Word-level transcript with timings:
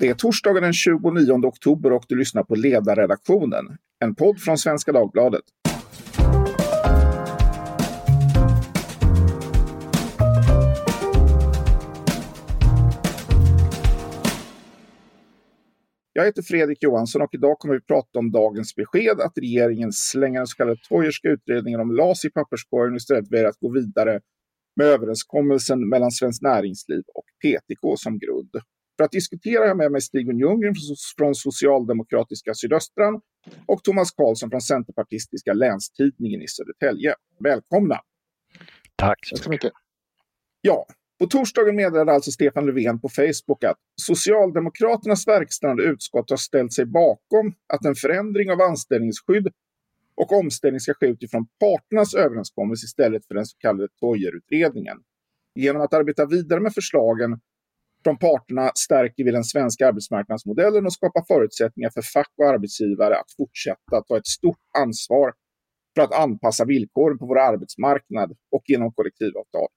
Det 0.00 0.08
är 0.08 0.14
torsdagen 0.14 0.62
den 0.62 0.72
29 0.72 1.46
oktober 1.46 1.92
och 1.92 2.04
du 2.08 2.16
lyssnar 2.16 2.42
på 2.42 2.54
Ledarredaktionen, 2.54 3.64
en 4.04 4.14
podd 4.14 4.40
från 4.40 4.58
Svenska 4.58 4.92
Dagbladet. 4.92 5.42
Jag 16.12 16.24
heter 16.24 16.42
Fredrik 16.42 16.82
Johansson 16.82 17.22
och 17.22 17.34
idag 17.34 17.58
kommer 17.58 17.74
vi 17.74 17.80
prata 17.80 18.18
om 18.18 18.30
dagens 18.30 18.74
besked 18.74 19.20
att 19.20 19.38
regeringen 19.38 19.92
slänger 19.92 20.40
den 20.40 20.46
så 20.46 20.56
kallade 20.56 20.80
Toijerska 20.88 21.28
utredningen 21.28 21.80
om 21.80 21.90
LAS 21.90 22.24
i 22.24 22.30
papperskorgen 22.30 22.92
och 22.92 22.96
istället 22.96 23.32
väljer 23.32 23.48
att 23.48 23.60
gå 23.60 23.72
vidare 23.72 24.20
med 24.76 24.86
överenskommelsen 24.86 25.88
mellan 25.88 26.10
Svenskt 26.10 26.42
Näringsliv 26.42 27.02
och 27.14 27.24
PTK 27.42 27.96
som 27.96 28.18
grund. 28.18 28.50
För 28.98 29.04
att 29.04 29.10
diskutera 29.10 29.60
har 29.60 29.68
jag 29.68 29.76
med 29.76 29.92
mig 29.92 30.00
Stig 30.00 30.26
Ljunggren 30.40 30.74
från 31.18 31.34
Socialdemokratiska 31.34 32.54
Sydöstran 32.54 33.20
och 33.66 33.84
Thomas 33.84 34.10
Karlsson 34.10 34.50
från 34.50 34.60
Centerpartistiska 34.60 35.52
Länstidningen 35.52 36.42
i 36.42 36.48
Södertälje. 36.48 37.14
Välkomna! 37.38 38.00
Tack 38.96 39.18
så 39.22 39.50
mycket. 39.50 39.72
Ja, 40.60 40.86
på 41.18 41.26
torsdagen 41.26 41.76
meddelade 41.76 42.12
alltså 42.12 42.30
Stefan 42.30 42.66
Löfven 42.66 43.00
på 43.00 43.08
Facebook 43.08 43.64
att 43.64 43.78
Socialdemokraternas 44.02 45.28
verkställande 45.28 45.82
utskott 45.82 46.30
har 46.30 46.36
ställt 46.36 46.72
sig 46.72 46.86
bakom 46.86 47.54
att 47.72 47.84
en 47.84 47.94
förändring 47.94 48.50
av 48.50 48.60
anställningsskydd 48.60 49.48
och 50.14 50.32
omställning 50.32 50.80
ska 50.80 50.94
ske 50.94 51.06
utifrån 51.06 51.46
parternas 51.60 52.14
överenskommelse 52.14 52.84
istället 52.84 53.26
för 53.26 53.34
den 53.34 53.46
så 53.46 53.58
kallade 53.58 53.88
Toijerutredningen. 54.00 54.98
Genom 55.54 55.82
att 55.82 55.94
arbeta 55.94 56.26
vidare 56.26 56.60
med 56.60 56.74
förslagen 56.74 57.40
från 58.04 58.18
parterna 58.18 58.70
stärker 58.74 59.24
vi 59.24 59.30
den 59.30 59.44
svenska 59.44 59.88
arbetsmarknadsmodellen 59.88 60.86
och 60.86 60.92
skapar 60.92 61.24
förutsättningar 61.28 61.90
för 61.90 62.02
fack 62.02 62.32
och 62.36 62.48
arbetsgivare 62.48 63.16
att 63.18 63.32
fortsätta 63.36 64.02
ta 64.08 64.16
ett 64.16 64.26
stort 64.26 64.60
ansvar 64.78 65.32
för 65.94 66.02
att 66.02 66.12
anpassa 66.12 66.64
villkoren 66.64 67.18
på 67.18 67.26
vår 67.26 67.38
arbetsmarknad 67.38 68.36
och 68.50 68.62
genom 68.66 68.92
kollektivavtal. 68.92 69.68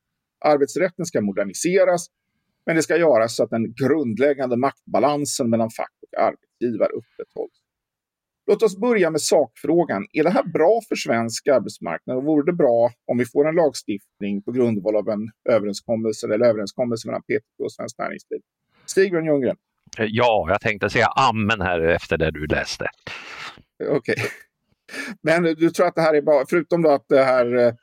Arbetsrätten 0.45 1.05
ska 1.05 1.21
moderniseras, 1.21 2.07
men 2.65 2.75
det 2.75 2.83
ska 2.83 2.97
göras 2.97 3.35
så 3.35 3.43
att 3.43 3.49
den 3.49 3.73
grundläggande 3.73 4.57
maktbalansen 4.57 5.49
mellan 5.49 5.69
fack 5.69 5.93
och 6.01 6.23
arbetsgivare 6.23 6.89
upprätthålls. 6.89 7.60
Låt 8.47 8.63
oss 8.63 8.77
börja 8.77 9.09
med 9.09 9.21
sakfrågan. 9.21 10.07
Är 10.13 10.23
det 10.23 10.29
här 10.29 10.43
bra 10.43 10.81
för 10.89 10.95
svensk 10.95 11.47
arbetsmarknad 11.47 12.17
och 12.17 12.23
vore 12.23 12.45
det 12.45 12.53
bra 12.53 12.91
om 13.07 13.17
vi 13.17 13.25
får 13.25 13.47
en 13.47 13.55
lagstiftning 13.55 14.41
på 14.41 14.51
grundval 14.51 14.95
av 14.95 15.09
en 15.09 15.29
överenskommelse 15.49 16.27
eller 16.27 16.45
överenskommelse 16.45 17.07
mellan 17.07 17.21
PTK 17.21 17.63
och 17.63 17.71
Svenskt 17.71 17.99
Näringsliv? 17.99 18.39
Stig-Björn 18.85 19.25
Ljunggren. 19.25 19.55
Ja, 19.97 20.45
jag 20.49 20.61
tänkte 20.61 20.89
säga 20.89 21.07
amen 21.07 21.61
här 21.61 21.81
efter 21.81 22.17
det 22.17 22.31
du 22.31 22.47
läste. 22.47 22.87
Okej. 23.89 23.95
Okay. 23.97 24.15
Men 25.21 25.43
du 25.43 25.69
tror 25.69 25.87
att 25.87 25.95
det 25.95 26.01
här 26.01 26.13
är 26.13 26.21
bra, 26.21 26.45
förutom 26.49 26.81
då 26.81 26.91
att 26.91 27.05
det 27.09 27.23
här, 27.23 27.55
eh, 27.55 27.73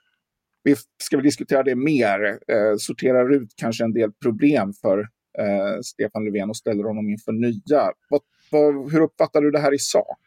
vi 0.65 0.77
ska 1.03 1.17
vi 1.17 1.22
diskutera 1.22 1.62
det 1.62 1.75
mer, 1.75 2.39
eh, 2.48 2.77
sorterar 2.78 3.34
ut 3.34 3.53
kanske 3.56 3.84
en 3.84 3.93
del 3.93 4.12
problem 4.12 4.72
för 4.72 4.98
eh, 5.39 5.81
Stefan 5.83 6.25
Löfven 6.25 6.50
och 6.50 6.56
ställer 6.56 6.84
honom 6.84 7.09
inför 7.09 7.33
nya. 7.33 7.93
Vad, 8.09 8.20
vad, 8.51 8.93
hur 8.93 9.01
uppfattar 9.01 9.41
du 9.41 9.51
det 9.51 9.59
här 9.59 9.75
i 9.75 9.79
sak? 9.79 10.19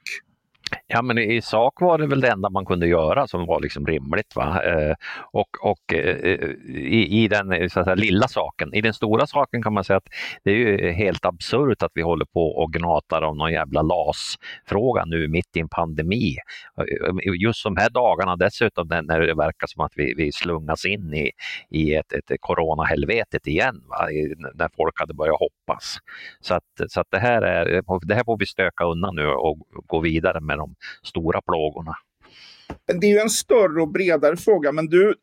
Ja, 0.88 1.02
men 1.02 1.18
i 1.18 1.42
sak 1.42 1.82
var 1.82 1.98
det 1.98 2.08
väl 2.08 2.22
det 2.22 2.30
enda 2.30 2.50
man 2.50 2.66
kunde 2.66 2.88
göra 2.88 3.28
som 3.28 3.46
var 3.46 3.60
liksom 3.60 3.88
rimligt. 3.88 4.36
Va? 4.36 4.64
Eh, 4.64 4.96
och 5.32 5.48
och 5.62 5.94
eh, 5.94 6.16
eh 6.16 6.50
i, 6.76 7.24
i, 7.24 7.28
den 7.28 7.70
så 7.70 7.84
säga, 7.84 7.96
lilla 7.96 8.28
saken, 8.28 8.74
i 8.74 8.82
den 8.82 8.94
stora 8.94 9.28
saken 9.28 9.64
kan 9.64 9.74
man 9.74 9.84
säga 9.84 9.98
att 9.98 10.08
det 10.44 10.52
är 10.52 10.56
ju 10.56 10.92
helt 10.92 11.26
absurt 11.26 11.84
att 11.84 11.92
vi 11.94 12.02
håller 12.02 12.26
på 12.26 12.48
och 12.48 12.74
gnatar 12.74 13.22
om 13.22 13.38
någon 13.38 13.52
jävla 13.52 13.82
LAS-fråga 13.82 15.06
nu 15.06 15.28
mitt 15.28 15.58
i 15.58 15.60
en 15.60 15.70
pandemi. 15.70 16.36
Eh, 16.80 17.34
just 17.42 17.64
de 17.64 17.78
här 17.78 17.90
dagarna 17.90 18.36
dessutom 18.36 18.88
när 18.88 19.20
det 19.20 19.34
verkar 19.34 19.68
som 19.68 19.86
att 19.86 19.94
vi, 19.96 20.14
vi 20.18 20.32
slungas 20.32 20.86
in 20.86 21.14
i, 21.14 21.32
i 21.70 21.96
ett, 21.96 22.14
ett 22.14 22.38
coronahelvetet 22.40 23.48
igen, 23.48 23.84
va? 23.88 24.08
när 24.54 24.70
folk 24.76 25.00
hade 25.00 25.14
börjat 25.14 25.40
hoppas. 25.40 25.98
Så 26.40 26.54
att, 26.54 26.64
så 26.88 27.02
att 27.02 27.08
det, 27.12 27.20
här 27.20 27.42
är, 27.42 27.82
det 28.08 28.16
här 28.16 28.24
får 28.24 28.38
vi 28.38 28.46
stöka 28.46 28.86
undan 28.86 29.16
nu 29.16 29.28
och 29.28 29.58
gå 29.88 30.00
vidare 30.00 30.40
med 30.40 30.58
de 30.62 30.76
stora 31.04 31.42
plågorna. 31.42 31.96
Det 32.86 33.08
är 33.08 33.12
ju 33.12 33.20
en 33.20 33.30
större 33.30 33.82
och 33.82 33.92
bredare 33.92 34.38
fråga, 34.38 34.72
men 34.72 34.86
du, 34.86 35.16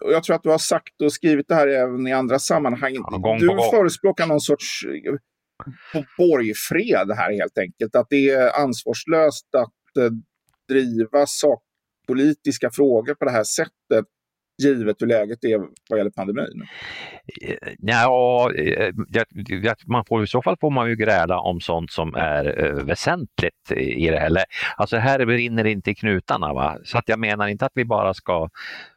och 0.00 0.12
jag 0.12 0.24
tror 0.24 0.36
att 0.36 0.42
du 0.42 0.50
har 0.50 0.58
sagt 0.58 1.02
och 1.02 1.12
skrivit 1.12 1.48
det 1.48 1.54
här 1.54 1.68
även 1.68 2.06
i 2.06 2.12
andra 2.12 2.38
sammanhang. 2.38 2.94
Ja, 2.94 3.36
du 3.40 3.46
förespråkar 3.46 4.26
någon 4.26 4.40
sorts 4.40 4.84
eh, 4.84 6.00
borgfred 6.18 7.16
här 7.16 7.32
helt 7.32 7.58
enkelt. 7.58 7.94
Att 7.94 8.06
det 8.10 8.30
är 8.30 8.60
ansvarslöst 8.60 9.54
att 9.54 9.96
eh, 10.04 10.10
driva 10.68 11.26
sakpolitiska 11.26 12.70
frågor 12.70 13.14
på 13.14 13.24
det 13.24 13.30
här 13.30 13.44
sättet 13.44 14.04
givet 14.58 15.02
hur 15.02 15.06
läget 15.06 15.44
är 15.44 15.58
vad 15.90 15.98
gäller 15.98 16.10
pandemin? 16.10 16.66
Eh, 17.42 17.72
ja, 17.78 18.50
eh, 18.54 18.92
man 19.86 20.04
får, 20.04 20.24
i 20.24 20.26
så 20.26 20.42
fall 20.42 20.56
får 20.60 20.70
man 20.70 20.88
ju 20.88 20.96
gräla 20.96 21.38
om 21.38 21.60
sånt 21.60 21.90
som 21.90 22.14
är 22.14 22.64
eh, 22.64 22.84
väsentligt 22.84 23.72
i 23.76 24.06
det 24.06 24.18
här. 24.18 24.44
Alltså 24.76 24.96
här 24.96 25.26
brinner 25.26 25.64
det 25.64 25.70
inte 25.70 25.90
i 25.90 25.94
knutarna. 25.94 26.52
Va? 26.52 26.78
Så 26.84 26.98
att 26.98 27.08
jag 27.08 27.18
menar 27.18 27.48
inte 27.48 27.66
att 27.66 27.72
vi 27.74 27.84
bara 27.84 28.14
ska 28.14 28.48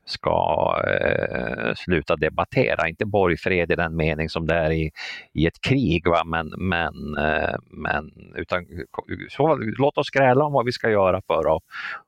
ska 0.07 0.75
eh, 0.87 1.73
sluta 1.75 2.15
debattera. 2.15 2.89
Inte 2.89 3.05
borgfred 3.05 3.71
i 3.71 3.75
den 3.75 3.95
mening 3.95 4.29
som 4.29 4.47
det 4.47 4.55
är 4.55 4.71
i, 4.71 4.91
i 5.33 5.47
ett 5.47 5.61
krig, 5.61 6.07
va? 6.07 6.23
Men, 6.25 6.47
men, 6.57 7.17
eh, 7.17 7.55
men 7.71 8.11
utan, 8.35 8.65
så, 9.29 9.55
låt 9.55 9.97
oss 9.97 10.09
gräla 10.09 10.45
om 10.45 10.53
vad 10.53 10.65
vi 10.65 10.71
ska 10.71 10.89
göra 10.89 11.21
för 11.27 11.55
att 11.55 11.63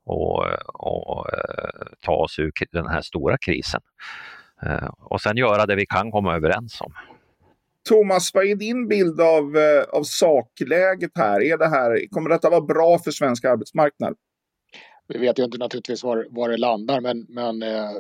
och, 0.05 0.45
och, 0.73 1.33
eh, 1.33 1.87
ta 2.05 2.13
oss 2.13 2.39
ur 2.39 2.51
den 2.71 2.87
här 2.87 3.01
stora 3.01 3.37
krisen. 3.37 3.81
Eh, 4.63 4.89
och 4.99 5.21
sen 5.21 5.37
göra 5.37 5.65
det 5.65 5.75
vi 5.75 5.85
kan 5.85 6.11
komma 6.11 6.35
överens 6.35 6.81
om. 6.81 6.93
Thomas, 7.89 8.33
vad 8.33 8.45
är 8.45 8.55
din 8.55 8.87
bild 8.87 9.21
av, 9.21 9.57
eh, 9.57 9.83
av 9.83 10.03
sakläget 10.03 11.11
här? 11.15 11.43
Är 11.43 11.57
det 11.57 11.69
här? 11.69 12.09
Kommer 12.11 12.29
detta 12.29 12.49
vara 12.49 12.61
bra 12.61 12.99
för 12.99 13.11
svensk 13.11 13.45
arbetsmarknad? 13.45 14.15
Vi 15.13 15.19
vet 15.19 15.39
ju 15.39 15.43
inte 15.43 15.57
naturligtvis 15.57 16.03
var, 16.03 16.27
var 16.29 16.49
det 16.49 16.57
landar 16.57 17.01
men, 17.01 17.25
men 17.29 17.63
eh, 17.63 17.91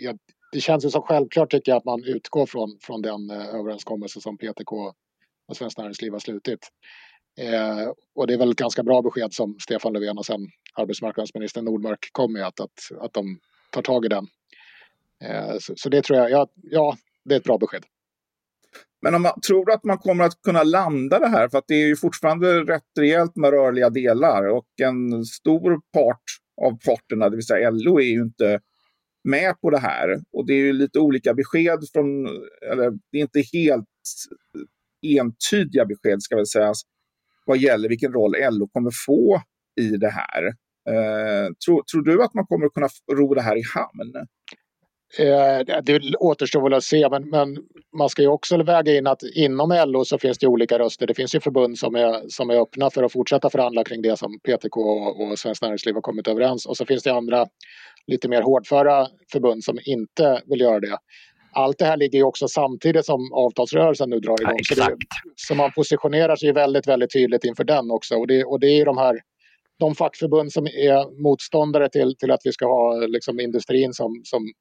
jag, 0.00 0.18
det 0.52 0.60
känns 0.60 0.84
ju 0.84 0.90
som 0.90 1.02
självklart 1.02 1.50
tycker 1.50 1.72
jag 1.72 1.76
att 1.76 1.84
man 1.84 2.04
utgår 2.04 2.46
från, 2.46 2.78
från 2.80 3.02
den 3.02 3.30
eh, 3.30 3.54
överenskommelse 3.54 4.20
som 4.20 4.38
PTK 4.38 4.92
och 5.46 5.56
Svenskt 5.56 5.78
Näringsliv 5.78 6.12
har 6.12 6.20
slutit. 6.20 6.68
Eh, 7.38 7.92
och 8.14 8.26
det 8.26 8.34
är 8.34 8.38
väl 8.38 8.50
ett 8.50 8.56
ganska 8.56 8.82
bra 8.82 9.02
besked 9.02 9.32
som 9.32 9.56
Stefan 9.60 9.92
Löfven 9.92 10.18
och 10.18 10.26
sen 10.26 10.48
arbetsmarknadsminister 10.74 11.62
Nordmark 11.62 12.08
kom 12.12 12.32
med 12.32 12.46
att, 12.46 12.60
att, 12.60 12.78
att 13.00 13.12
de 13.12 13.40
tar 13.70 13.82
tag 13.82 14.04
i 14.04 14.08
den. 14.08 14.26
Eh, 15.24 15.58
så, 15.60 15.72
så, 15.76 15.88
det 15.88 16.02
tror 16.02 16.18
jag, 16.18 16.30
ja, 16.30 16.48
ja, 16.62 16.96
det 17.24 17.34
är 17.34 17.38
ett 17.38 17.44
bra 17.44 17.58
besked. 17.58 17.84
Men 19.04 19.14
om 19.14 19.22
man 19.22 19.40
tror 19.40 19.72
att 19.72 19.84
man 19.84 19.98
kommer 19.98 20.24
att 20.24 20.42
kunna 20.42 20.62
landa 20.62 21.18
det 21.18 21.28
här, 21.28 21.48
för 21.48 21.58
att 21.58 21.64
det 21.68 21.74
är 21.74 21.86
ju 21.86 21.96
fortfarande 21.96 22.62
rätt 22.62 22.98
rejält 22.98 23.36
med 23.36 23.50
rörliga 23.50 23.90
delar 23.90 24.48
och 24.48 24.66
en 24.82 25.24
stor 25.24 25.80
part 25.92 26.22
av 26.62 26.78
parterna, 26.86 27.28
det 27.28 27.36
vill 27.36 27.46
säga 27.46 27.70
LO, 27.70 28.00
är 28.00 28.04
ju 28.04 28.22
inte 28.22 28.60
med 29.24 29.60
på 29.60 29.70
det 29.70 29.78
här. 29.78 30.20
Och 30.32 30.46
det 30.46 30.52
är 30.52 30.58
ju 30.58 30.72
lite 30.72 30.98
olika 30.98 31.34
besked 31.34 31.78
från, 31.92 32.26
eller 32.72 32.90
det 33.12 33.18
är 33.18 33.22
inte 33.22 33.42
helt 33.52 33.86
entydiga 35.06 35.84
besked 35.84 36.22
ska 36.22 36.36
väl 36.36 36.46
sägas, 36.46 36.82
vad 37.46 37.58
gäller 37.58 37.88
vilken 37.88 38.12
roll 38.12 38.34
LO 38.50 38.68
kommer 38.68 38.90
få 39.06 39.42
i 39.80 39.88
det 39.96 40.10
här. 40.10 40.46
Eh, 40.88 41.52
tror, 41.66 41.82
tror 41.82 42.02
du 42.02 42.22
att 42.22 42.34
man 42.34 42.46
kommer 42.46 42.66
att 42.66 42.72
kunna 42.72 42.88
ro 43.12 43.34
det 43.34 43.42
här 43.42 43.56
i 43.56 43.62
hamn? 43.74 44.26
Eh, 45.18 45.82
det 45.82 46.16
återstår 46.18 46.62
väl 46.62 46.74
att 46.74 46.84
se, 46.84 47.08
men, 47.08 47.30
men, 47.30 47.58
man 47.96 48.08
ska 48.08 48.22
ju 48.22 48.28
också 48.28 48.62
väga 48.62 48.96
in 48.96 49.06
att 49.06 49.22
inom 49.22 49.82
LO 49.86 50.04
så 50.04 50.18
finns 50.18 50.38
det 50.38 50.46
olika 50.46 50.78
röster. 50.78 51.06
Det 51.06 51.14
finns 51.14 51.34
ju 51.34 51.40
förbund 51.40 51.78
som 51.78 51.94
är, 51.94 52.28
som 52.28 52.50
är 52.50 52.60
öppna 52.62 52.90
för 52.90 53.02
att 53.02 53.12
fortsätta 53.12 53.50
förhandla 53.50 53.84
kring 53.84 54.02
det 54.02 54.16
som 54.16 54.38
PTK 54.38 54.76
och, 54.80 55.20
och 55.22 55.38
Svenskt 55.38 55.62
Näringsliv 55.62 55.94
har 55.94 56.02
kommit 56.02 56.28
överens. 56.28 56.66
Och 56.66 56.76
så 56.76 56.86
finns 56.86 57.02
det 57.02 57.12
andra 57.12 57.46
lite 58.06 58.28
mer 58.28 58.42
hårdföra 58.42 59.08
förbund 59.32 59.64
som 59.64 59.78
inte 59.84 60.42
vill 60.46 60.60
göra 60.60 60.80
det. 60.80 60.98
Allt 61.52 61.78
det 61.78 61.84
här 61.84 61.96
ligger 61.96 62.18
ju 62.18 62.24
också 62.24 62.48
samtidigt 62.48 63.06
som 63.06 63.32
avtalsrörelsen 63.32 64.10
nu 64.10 64.20
drar 64.20 64.42
igång. 64.42 64.58
Ja, 64.70 64.74
så, 64.74 64.90
det, 64.90 64.96
så, 65.36 65.54
man 65.54 65.72
positionerar 65.72 66.36
sig 66.36 66.52
väldigt, 66.52 66.86
väldigt 66.88 67.12
tydligt 67.12 67.44
inför 67.44 67.64
den 67.64 67.90
också. 67.90 68.14
Och 68.14 68.26
det, 68.26 68.44
och 68.44 68.60
det 68.60 68.66
är 68.66 68.84
de 68.84 68.98
här 68.98 69.20
de 69.78 69.94
fackförbund 69.94 70.52
som 70.52 70.66
är 70.66 71.22
motståndare 71.22 71.88
till, 71.88 72.16
till 72.16 72.30
att 72.30 72.40
vi 72.44 72.52
ska 72.52 72.66
ha 72.66 73.06
liksom 73.06 73.40
industrin 73.40 73.92
som, 73.92 74.20
som 74.24 74.52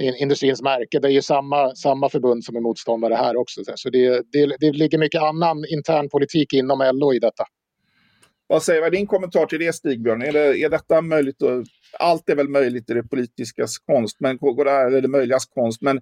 industrins 0.00 0.62
märke. 0.62 0.98
Det 0.98 1.08
är 1.08 1.12
ju 1.12 1.22
samma, 1.22 1.74
samma 1.74 2.08
förbund 2.08 2.44
som 2.44 2.56
är 2.56 2.60
motståndare 2.60 3.14
här 3.14 3.36
också. 3.36 3.60
Så 3.74 3.90
det, 3.90 4.22
det, 4.32 4.56
det 4.60 4.72
ligger 4.72 4.98
mycket 4.98 5.22
annan 5.22 5.64
intern 5.72 6.08
politik 6.08 6.52
inom 6.52 6.90
LO 6.94 7.14
i 7.14 7.18
detta. 7.18 7.44
Vad 8.46 8.62
säger 8.62 8.80
vad 8.80 8.92
din 8.92 9.06
kommentar 9.06 9.46
till 9.46 9.58
det 9.58 9.72
Stigbjörn? 9.72 10.22
Är, 10.22 10.32
det, 10.32 10.58
är 10.58 10.68
detta 10.68 11.00
möjligt? 11.00 11.42
Och, 11.42 11.64
allt 11.98 12.28
är 12.28 12.36
väl 12.36 12.48
möjligt 12.48 12.90
i 12.90 12.94
det 12.94 13.02
politiskas 13.02 13.78
konst, 13.78 14.16
men 14.20 14.38
går 14.38 14.64
det 14.64 14.70
här, 14.70 14.86
eller 14.86 15.00
det 15.00 15.08
möjligas 15.08 15.46
konst. 15.46 15.82
Men 15.82 16.00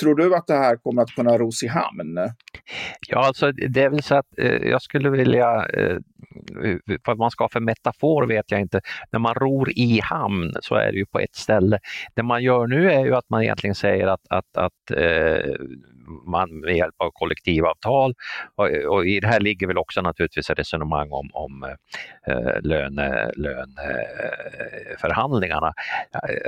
Tror 0.00 0.14
du 0.14 0.36
att 0.36 0.46
det 0.46 0.54
här 0.54 0.76
kommer 0.76 1.02
att 1.02 1.10
kunna 1.10 1.38
ros 1.38 1.62
i 1.62 1.66
hamn? 1.66 2.18
Ja, 3.08 3.26
alltså 3.26 3.52
det 3.52 3.82
är 3.82 3.90
väl 3.90 4.02
så 4.02 4.14
att 4.14 4.38
eh, 4.38 4.46
jag 4.46 4.82
skulle 4.82 5.10
vilja, 5.10 5.66
eh, 5.66 5.96
vad 7.06 7.18
man 7.18 7.30
ska 7.30 7.44
ha 7.44 7.48
för 7.48 7.60
metafor 7.60 8.26
vet 8.26 8.50
jag 8.50 8.60
inte. 8.60 8.80
När 9.10 9.20
man 9.20 9.34
ror 9.34 9.70
i 9.70 10.00
hamn 10.02 10.52
så 10.60 10.74
är 10.74 10.92
det 10.92 10.98
ju 10.98 11.06
på 11.06 11.18
ett 11.18 11.34
ställe. 11.34 11.78
Det 12.14 12.22
man 12.22 12.42
gör 12.42 12.66
nu 12.66 12.92
är 12.92 13.04
ju 13.04 13.14
att 13.14 13.30
man 13.30 13.42
egentligen 13.42 13.74
säger 13.74 14.06
att, 14.06 14.20
att, 14.28 14.56
att 14.56 14.90
eh, 14.96 15.54
man 16.26 16.60
med 16.60 16.76
hjälp 16.76 16.94
av 16.98 17.10
kollektivavtal 17.10 18.14
och, 18.54 18.68
och, 18.88 19.06
i 19.06 19.20
det 19.20 19.26
här 19.26 19.40
ligger 19.40 19.66
väl 19.66 19.78
också 19.78 20.02
naturligtvis 20.02 20.50
ett 20.50 20.58
resonemang 20.58 21.10
om, 21.10 21.30
om 21.32 21.64
eh, 22.26 22.60
löne, 22.62 23.30
löneförhandlingarna. 23.36 25.72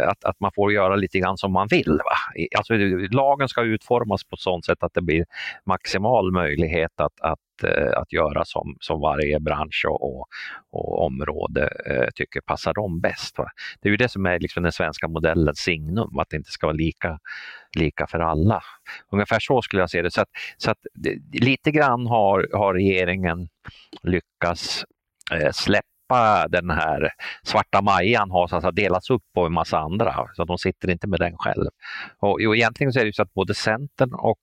Att, 0.09 0.25
att 0.25 0.41
man 0.41 0.51
får 0.55 0.73
göra 0.73 0.97
lite 0.97 1.19
grann 1.19 1.37
som 1.37 1.53
man 1.53 1.69
vill. 1.71 2.01
Va? 2.05 2.17
Alltså, 2.57 2.75
lagen 3.11 3.49
ska 3.49 3.63
utformas 3.63 4.25
på 4.25 4.35
ett 4.35 4.41
sådant 4.41 4.65
sätt 4.65 4.83
att 4.83 4.95
det 4.95 5.03
blir 5.03 5.25
maximal 5.67 6.33
möjlighet 6.33 7.01
att, 7.01 7.21
att, 7.21 7.39
Eh, 7.65 7.93
att 7.97 8.13
göra 8.13 8.45
som, 8.45 8.77
som 8.81 9.01
varje 9.01 9.41
bransch 9.41 9.85
och, 9.89 10.03
och, 10.03 10.27
och 10.73 11.07
område 11.07 11.69
eh, 11.87 12.09
tycker 12.15 12.41
passar 12.41 12.75
dem 12.75 13.01
bäst. 13.01 13.39
Va? 13.39 13.47
Det 13.81 13.89
är 13.89 13.91
ju 13.91 13.97
det 13.97 14.09
som 14.09 14.27
är 14.27 14.39
liksom 14.41 14.63
den 14.63 14.73
svenska 14.73 15.09
modellens 15.09 15.59
signum, 15.59 16.19
att 16.19 16.31
det 16.31 16.37
inte 16.37 16.51
ska 16.51 16.67
vara 16.67 16.77
lika, 16.77 17.19
lika 17.79 18.07
för 18.07 18.21
alla. 18.21 18.63
Ungefär 19.13 19.39
så 19.41 19.63
skulle 19.63 19.83
jag 19.83 19.91
se 19.91 20.03
det. 20.03 20.11
Så, 20.11 20.21
att, 20.21 20.29
så 20.57 20.71
att, 20.71 20.79
eh, 21.07 21.41
lite 21.41 21.71
grann 21.71 22.07
har, 22.07 22.49
har 22.53 22.75
regeringen 22.75 23.49
lyckats 24.03 24.85
eh, 25.33 25.51
släppa 25.53 25.92
släppa 26.13 26.49
den 26.49 26.71
här 26.71 27.11
svarta 27.43 27.83
Majan 27.83 28.31
har 28.31 28.47
så 28.47 28.57
att 28.57 28.77
delats 28.77 29.11
upp 29.11 29.23
på 29.35 29.47
en 29.47 29.53
massa 29.53 29.79
andra, 29.79 30.29
så 30.35 30.45
de 30.45 30.59
sitter 30.59 30.91
inte 30.91 31.07
med 31.07 31.21
den 31.21 31.37
själv. 31.37 31.67
Och, 32.19 32.31
och 32.33 32.57
egentligen 32.57 32.93
så 32.93 33.01
är 33.01 33.05
det 33.05 33.15
så 33.15 33.23
att 33.23 33.35
både 33.35 33.55
Centern 33.55 34.15
och, 34.15 34.43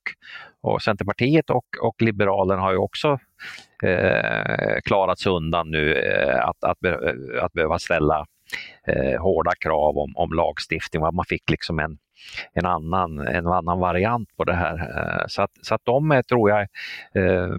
och 0.62 0.81
Centerpartiet 0.81 1.50
och, 1.50 1.66
och 1.81 2.01
Liberalerna 2.01 2.62
har 2.62 2.71
ju 2.71 2.77
också 2.77 3.19
eh, 3.83 4.80
klarat 4.83 5.19
sig 5.19 5.31
undan 5.31 5.71
nu 5.71 5.94
eh, 5.94 6.39
att, 6.39 6.63
att, 6.63 6.77
att 7.42 7.54
behöva 7.54 7.80
ställa 7.80 8.25
eh, 8.88 9.22
hårda 9.22 9.51
krav 9.60 9.98
om, 9.98 10.13
om 10.15 10.33
lagstiftning. 10.33 11.01
Man 11.01 11.25
fick 11.25 11.50
liksom 11.50 11.80
en, 11.80 11.98
en 12.54 12.66
annan, 12.66 13.19
en 13.19 13.48
annan 13.48 13.80
variant 13.80 14.30
på 14.38 14.44
det 14.44 14.54
här. 14.54 14.75
Eh, 14.75 15.27
så 15.27 15.42
att, 15.42 15.51
så 15.62 15.75
att 15.75 15.81
de 15.83 16.12
är, 16.12 16.21
tror 16.21 16.50
jag, 16.50 16.62
eh, 17.16 17.50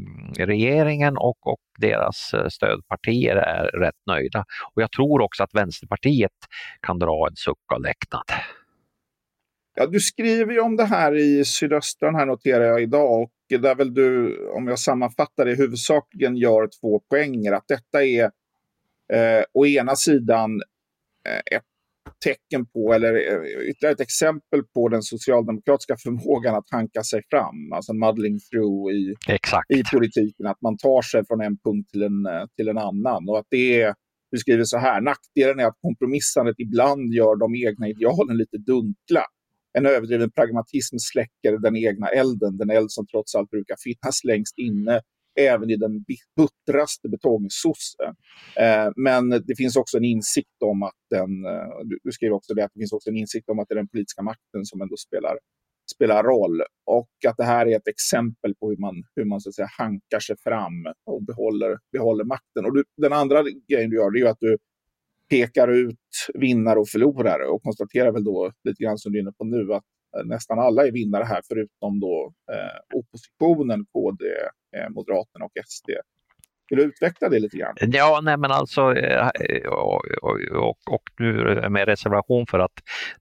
regeringen 0.47 1.17
och, 1.17 1.47
och 1.47 1.61
deras 1.79 2.35
eh, 2.35 2.49
stödpartier 2.49 3.37
är 3.37 3.65
rätt 3.65 4.01
nöjda. 4.07 4.45
Och 4.75 4.83
jag 4.83 4.93
tror 4.93 5.21
också 5.21 5.43
att 5.43 5.55
Vänsterpartiet 5.55 6.33
kan 6.81 6.99
dra 6.99 7.27
en 7.31 7.37
suck 7.37 7.73
av 7.75 7.81
lättnad. 7.81 8.25
Ja, 9.75 9.87
du 9.87 10.01
skriver 10.01 10.53
ju 10.53 10.61
om 10.61 10.77
det 10.77 10.85
här 10.85 11.17
i 11.17 11.45
Sydöstran 11.45 12.15
här 12.15 12.27
noterar 12.27 12.65
jag 12.65 12.83
idag 12.83 13.23
och 13.23 13.31
där 13.59 13.75
väl 13.75 13.95
du, 13.95 14.37
om 14.49 14.69
jag 14.69 14.79
sammanfattar 14.79 15.45
det, 15.45 15.55
huvudsakligen 15.55 16.37
gör 16.37 16.69
två 16.81 17.01
poänger. 17.01 17.53
Att 17.53 17.69
detta 17.69 18.05
är 18.05 18.25
eh, 19.13 19.45
å 19.53 19.67
ena 19.67 19.97
sidan 19.97 20.63
eh, 21.29 21.57
ett 21.57 21.65
tecken 22.25 22.67
på, 22.67 22.93
eller 22.95 23.15
eh, 23.15 23.69
ytterligare 23.71 23.95
ett 23.95 24.01
exempel 24.01 24.63
på 24.75 24.89
den 24.89 25.03
socialdemokratiska 25.03 25.97
förmågan 25.97 26.55
att 26.55 26.71
hanka 26.71 27.03
sig 27.03 27.23
fram, 27.31 27.73
alltså 27.75 27.93
muddling 27.93 28.39
through 28.39 28.93
i, 28.95 29.15
i 29.79 29.83
politiken, 29.93 30.47
att 30.47 30.63
man 30.63 30.77
tar 30.77 31.03
sig 31.03 31.27
från 31.27 31.41
en 31.41 31.59
punkt 31.65 31.91
till 31.91 32.03
en, 32.03 32.27
eh, 32.27 32.45
till 32.57 32.69
en 32.69 32.79
annan. 32.79 33.29
Och 33.29 33.39
att 33.39 33.47
det 33.51 33.83
är, 33.83 33.95
du 34.31 34.39
skriver 34.39 34.65
så 34.65 34.79
här, 34.79 35.01
nackdelen 35.01 35.61
är 35.61 35.67
att 35.67 35.79
kompromissandet 35.81 36.55
ibland 36.59 37.13
gör 37.13 37.37
de 37.37 37.55
egna 37.69 37.89
idealen 37.89 38.37
lite 38.37 38.59
dunkla. 38.59 39.25
En 39.79 39.87
överdriven 39.87 40.31
pragmatism 40.31 40.97
släcker 40.99 41.59
den 41.59 41.77
egna 41.77 42.09
elden, 42.09 42.57
den 42.57 42.71
eld 42.71 42.91
som 42.91 43.07
trots 43.07 43.35
allt 43.35 43.51
brukar 43.51 43.77
finnas 43.85 44.25
längst 44.25 44.59
inne 44.59 45.01
även 45.39 45.71
i 45.71 45.77
den 45.77 46.05
buttraste 46.37 47.09
betongsosse. 47.09 48.05
Eh, 48.57 48.93
men 48.97 49.31
det 49.31 49.57
finns 49.57 49.77
också 49.77 49.97
en 49.97 50.05
insikt 50.05 50.63
om 50.65 50.83
att 50.83 51.01
den, 51.11 51.45
eh, 51.45 51.99
du 52.05 52.13
skriver 52.13 52.35
också 52.35 52.55
det, 52.55 52.65
att 52.65 52.71
det 52.75 52.81
finns 52.81 52.93
också 52.93 53.11
en 53.11 53.17
insikt 53.17 53.49
om 53.49 53.59
att 53.59 53.69
det 53.69 53.75
är 53.75 53.77
den 53.77 53.89
politiska 53.89 54.23
makten 54.23 54.65
som 54.65 54.81
ändå 54.81 54.97
spelar, 54.97 55.39
spelar 55.95 56.23
roll. 56.23 56.63
Och 56.87 57.11
att 57.29 57.37
det 57.37 57.45
här 57.45 57.67
är 57.67 57.77
ett 57.77 57.89
exempel 57.89 58.55
på 58.55 58.71
hur 58.71 58.77
man, 58.77 58.95
hur 59.17 59.25
man 59.25 59.41
så 59.41 59.49
att 59.49 59.55
säga, 59.55 59.69
hankar 59.79 60.21
sig 60.21 60.37
fram 60.45 60.87
och 61.07 61.25
behåller, 61.25 61.79
behåller 61.93 62.25
makten. 62.25 62.65
Och 62.65 62.75
du, 62.75 62.85
den 62.97 63.13
andra 63.13 63.43
grejen 63.69 63.91
du 63.91 63.97
gör 63.97 64.17
är 64.17 64.31
att 64.31 64.41
du 64.41 64.59
pekar 65.31 65.69
ut 65.69 65.97
vinnare 66.35 66.79
och 66.79 66.89
förlorare 66.89 67.47
och 67.47 67.63
konstaterar 67.63 68.13
väl 68.13 68.25
då 68.25 68.53
lite 68.65 68.83
grann 68.83 68.99
som 68.99 69.13
du 69.13 69.19
är 69.19 69.23
inne 69.23 69.33
på 69.33 69.45
nu 69.45 69.73
att 69.75 69.85
Eh, 70.17 70.25
nästan 70.25 70.59
alla 70.59 70.87
är 70.87 70.93
vinnare 70.93 71.25
här 71.25 71.41
förutom 71.49 72.01
då 72.01 72.33
eh, 72.53 72.99
oppositionen, 72.99 73.87
KD, 73.93 74.25
eh, 74.77 74.89
Moderaterna 74.91 75.45
och 75.45 75.53
SD. 75.67 75.91
Vill 76.71 76.79
du 76.79 76.85
utveckla 76.85 77.29
det 77.29 77.39
lite 77.39 77.57
grann? 77.57 77.75
Ja, 77.81 78.21
nej 78.23 78.37
men 78.37 78.51
alltså 78.51 78.95
eh, 78.95 79.29
eh, 79.29 79.69
och, 79.69 80.05
och, 80.23 80.79
och 80.87 81.03
nu 81.19 81.69
med 81.71 81.89
reservation 81.89 82.47
för 82.47 82.59
att 82.59 82.73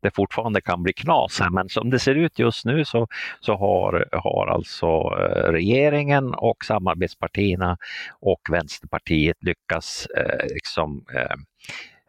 det 0.02 0.12
fortfarande 0.16 0.62
kan 0.62 0.84
bli 0.84 0.94
knas 0.94 1.40
här, 1.40 1.50
men 1.50 1.70
som 1.70 1.90
det 1.90 2.00
ser 2.00 2.16
ut 2.16 2.40
just 2.40 2.66
nu 2.66 2.86
så, 2.86 3.08
så 3.40 3.56
har, 3.56 4.10
har 4.12 4.48
alltså 4.48 5.10
regeringen 5.52 6.34
och 6.34 6.66
samarbetspartierna 6.66 7.78
och 8.20 8.42
Vänsterpartiet 8.52 9.38
lyckats 9.44 10.06
eh, 10.06 10.48
liksom, 10.54 11.06
Eh, 11.14 11.36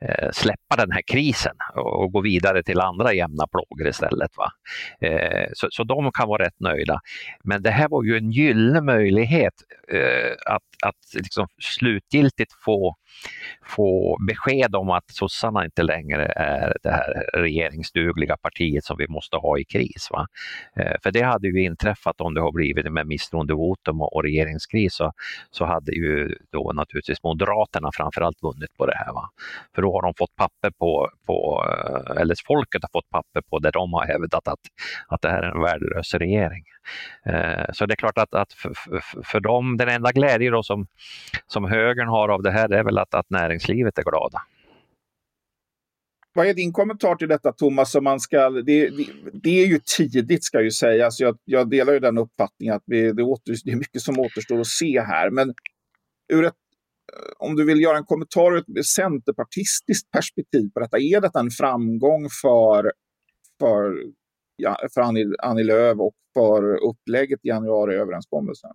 Eh, 0.05 0.31
släppa 0.33 0.77
den 0.77 0.93
här 0.93 1.03
krisen 1.07 1.57
och 1.75 2.13
gå 2.13 2.21
vidare 2.21 2.63
till 2.63 2.81
andra 2.81 3.13
jämna 3.13 3.47
plågor 3.47 3.89
istället. 3.89 4.31
Va? 4.37 4.53
Eh, 5.09 5.49
så, 5.53 5.69
så 5.71 5.85
de 5.85 6.13
kan 6.13 6.29
vara 6.29 6.45
rätt 6.45 6.61
nöjda. 6.61 7.01
Men 7.45 7.63
det 7.63 7.71
här 7.71 7.89
var 7.89 8.05
ju 8.05 8.17
en 8.17 8.31
gyllene 8.31 8.81
möjlighet 8.81 9.55
eh, 9.93 10.55
att, 10.55 10.63
att 10.87 11.15
liksom 11.15 11.47
slutgiltigt 11.59 12.53
få 12.65 12.95
få 13.63 14.19
besked 14.27 14.75
om 14.75 14.91
att 14.91 15.05
sossarna 15.11 15.65
inte 15.65 15.83
längre 15.83 16.33
är 16.37 16.77
det 16.83 16.91
här 16.91 17.25
regeringsdugliga 17.35 18.37
partiet 18.37 18.85
som 18.85 18.97
vi 18.99 19.09
måste 19.09 19.37
ha 19.37 19.59
i 19.59 19.65
kris. 19.65 20.09
Va? 20.11 20.27
Eh, 20.77 20.97
för 21.03 21.11
det 21.11 21.23
hade 21.23 21.49
ju 21.49 21.65
inträffat 21.65 22.21
om 22.21 22.35
det 22.35 22.41
har 22.41 22.53
blivit 22.53 22.93
med 22.93 23.07
misstroendevotum 23.07 24.01
och, 24.03 24.23
regeringskris 24.23 24.95
så, 24.95 25.13
så 25.51 25.65
hade 25.65 25.93
ju 25.93 26.37
då 26.53 26.73
naturligtvis 26.75 27.23
Moderaterna 27.23 27.91
framförallt 27.95 28.43
vunnit 28.43 28.77
på 28.79 28.87
det 28.87 28.97
här. 28.97 29.13
Va? 29.13 29.31
För 29.75 29.83
då 29.83 29.93
har 29.93 30.03
de 30.03 30.15
fått 30.19 30.37
papper 30.37 30.71
på, 30.71 31.11
på 31.27 31.65
eh, 31.69 32.21
eller 32.21 32.35
folket 32.47 32.83
har 32.83 33.01
fått 33.01 33.11
papper 33.11 33.41
på 33.51 33.59
där 33.59 33.73
de 33.73 33.93
har 33.93 34.07
hävdat 34.07 34.49
att, 34.49 34.65
att 35.09 35.23
det 35.23 35.29
här 35.29 35.43
är 35.43 35.57
en 35.57 35.63
värdelös 35.63 36.15
regering. 36.15 36.65
Eh, 37.27 37.65
så 37.73 37.87
det 37.87 37.95
är 37.95 37.97
klart 37.97 38.19
att, 38.19 38.35
att 38.35 38.53
för, 38.53 38.75
för, 38.75 39.23
för 39.23 39.41
dem, 39.41 39.77
den 39.77 39.89
enda 39.89 40.13
glädje 40.13 40.51
då 40.51 40.63
som, 40.63 40.87
som 41.47 41.65
högern 41.65 42.09
har 42.09 42.29
av 42.29 42.43
det 42.43 42.51
här 42.51 42.73
är 42.73 42.85
väl 42.85 42.99
att, 42.99 43.15
att 43.15 43.31
näringslivet 43.31 43.99
är 43.99 44.03
glada. 44.03 44.43
Vad 46.35 46.47
är 46.47 46.55
din 46.55 46.73
kommentar 46.73 47.15
till 47.15 47.29
detta 47.29 47.53
Thomas? 47.53 47.93
Som 47.93 48.05
man 48.05 48.21
ska, 48.21 48.51
det, 48.51 48.63
det, 48.63 49.07
det 49.33 49.63
är 49.63 49.67
ju 49.67 49.81
tidigt 49.97 50.45
ska 50.45 50.63
ju 50.63 50.71
sägas. 50.71 51.21
Jag, 51.21 51.39
jag 51.45 51.71
delar 51.71 51.93
ju 51.93 51.99
den 51.99 52.19
uppfattningen 52.19 52.75
att 52.75 52.83
vi, 52.87 53.13
det, 53.13 53.23
åter, 53.23 53.57
det 53.65 53.71
är 53.71 53.77
mycket 53.77 54.03
som 54.03 54.19
återstår 54.19 54.61
att 54.61 54.67
se 54.67 55.01
här. 55.01 55.31
Men 55.31 55.55
ur 56.33 56.45
ett, 56.45 56.55
eh, 57.13 57.47
om 57.47 57.57
du 57.57 57.65
vill 57.65 57.81
göra 57.81 57.97
en 57.97 58.05
kommentar 58.05 58.53
ur 58.53 58.79
ett 58.79 58.87
centerpartistiskt 58.87 60.11
perspektiv 60.11 60.71
på 60.75 60.81
detta. 60.81 60.99
Är 60.99 61.21
detta 61.21 61.41
en 61.41 61.51
framgång 61.51 62.29
för, 62.43 62.93
för, 63.61 63.95
för 64.95 65.01
Annie, 65.01 65.27
Annie 65.39 65.65
Lööf 65.65 65.99
och 65.99 66.15
för 66.35 66.85
upplägget 66.85 67.41
i 67.43 67.49
januariöverenskommelsen? 67.49 68.71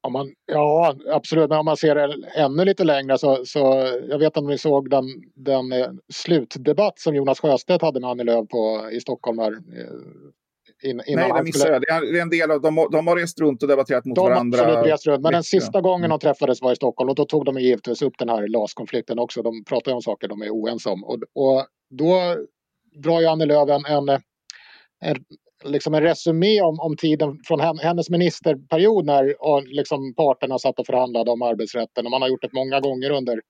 Om 0.00 0.12
man, 0.12 0.32
ja, 0.46 0.94
absolut. 1.10 1.48
Men 1.48 1.58
om 1.58 1.64
man 1.64 1.76
ser 1.76 1.94
det 1.94 2.14
ännu 2.36 2.64
lite 2.64 2.84
längre 2.84 3.18
så, 3.18 3.44
så 3.44 3.58
jag 4.08 4.18
vet 4.18 4.36
om 4.36 4.46
ni 4.46 4.58
såg 4.58 4.90
den, 4.90 5.04
den 5.34 5.72
eh, 5.72 5.88
slutdebatt 6.12 6.98
som 6.98 7.14
Jonas 7.14 7.40
Sjöstedt 7.40 7.82
hade 7.82 8.00
med 8.00 8.10
Annie 8.10 8.24
Lööf 8.24 8.48
på, 8.48 8.88
i 8.92 9.00
Stockholm 9.00 9.38
här, 9.38 9.52
eh, 9.52 10.90
in, 10.90 10.96
Nej, 10.96 11.32
det 11.36 11.42
missade 11.42 11.72
jag. 11.72 12.02
Det 12.02 12.18
är 12.18 12.22
en 12.22 12.30
del 12.30 12.50
av, 12.50 12.60
de, 12.60 12.88
de 12.92 13.06
har 13.06 13.16
rest 13.16 13.40
runt 13.40 13.62
och 13.62 13.68
debatterat 13.68 14.04
mot 14.04 14.16
de 14.16 14.24
varandra. 14.24 14.58
De 14.58 14.64
har 14.64 14.70
absolut 14.70 14.92
rest 14.92 15.06
runt. 15.06 15.22
Men 15.22 15.32
den 15.32 15.42
sista 15.42 15.80
gången 15.80 16.10
de 16.10 16.18
träffades 16.18 16.62
var 16.62 16.72
i 16.72 16.76
Stockholm 16.76 17.10
och 17.10 17.16
då 17.16 17.24
tog 17.24 17.44
de 17.44 17.58
givetvis 17.58 18.02
upp 18.02 18.14
den 18.18 18.28
här 18.28 18.48
LAS-konflikten 18.48 19.18
också. 19.18 19.42
De 19.42 19.64
pratar 19.64 19.90
ju 19.90 19.94
om 19.94 20.02
saker 20.02 20.28
de 20.28 20.42
är 20.42 20.50
oense 20.50 20.88
om. 20.88 21.04
Och, 21.04 21.14
och 21.14 21.66
då 21.90 22.36
drar 23.02 23.20
ju 23.20 23.26
Annie 23.26 23.46
Lööf 23.46 23.68
en, 23.68 23.84
en, 23.84 24.20
en 25.04 25.24
liksom 25.64 25.94
en 25.94 26.02
resumé 26.02 26.60
om, 26.60 26.80
om 26.80 26.96
tiden 26.96 27.40
från 27.44 27.60
hennes 27.60 28.10
ministerperiod 28.10 29.04
när 29.04 29.34
liksom 29.74 30.14
parterna 30.14 30.58
satt 30.58 30.78
och 30.78 30.86
förhandlade 30.86 31.30
om 31.30 31.42
arbetsrätten. 31.42 32.04
Och 32.04 32.10
man 32.10 32.22
har 32.22 32.28
gjort 32.28 32.42
det 32.42 32.52
många 32.52 32.80
gånger 32.80 33.10
under, 33.10 33.40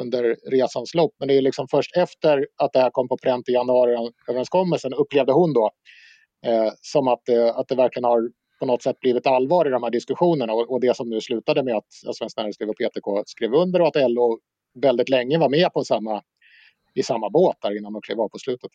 under 0.00 0.36
resans 0.50 0.94
lopp. 0.94 1.14
Men 1.18 1.28
det 1.28 1.34
är 1.34 1.42
liksom 1.42 1.68
först 1.68 1.96
efter 1.96 2.46
att 2.56 2.72
det 2.72 2.80
här 2.80 2.90
kom 2.90 3.08
på 3.08 3.16
pränt 3.16 3.48
i 3.48 3.52
januariöverenskommelsen 3.52 4.94
upplevde 4.94 5.32
hon 5.32 5.52
då 5.52 5.70
eh, 6.46 6.72
som 6.80 7.08
att, 7.08 7.28
eh, 7.28 7.56
att 7.56 7.68
det 7.68 7.74
verkligen 7.74 8.04
har 8.04 8.30
på 8.60 8.66
något 8.66 8.82
sätt 8.82 9.00
blivit 9.00 9.26
allvar 9.26 9.66
i 9.66 9.70
de 9.70 9.82
här 9.82 9.90
diskussionerna 9.90 10.52
och, 10.52 10.70
och 10.70 10.80
det 10.80 10.96
som 10.96 11.10
nu 11.10 11.20
slutade 11.20 11.62
med 11.62 11.76
att 11.76 12.16
Svenskt 12.16 12.38
Näringsliv 12.38 12.68
och 12.68 12.76
PTK 12.76 13.22
skrev 13.26 13.54
under 13.54 13.80
och 13.80 13.96
att 13.96 14.10
LO 14.10 14.38
väldigt 14.74 15.08
länge 15.08 15.38
var 15.38 15.48
med 15.48 15.72
på 15.72 15.84
samma, 15.84 16.22
i 16.94 17.02
samma 17.02 17.30
båt 17.30 17.56
där 17.62 17.76
innan 17.78 17.92
de 17.92 18.02
klev 18.02 18.20
av 18.20 18.28
på 18.28 18.38
slutet. 18.38 18.70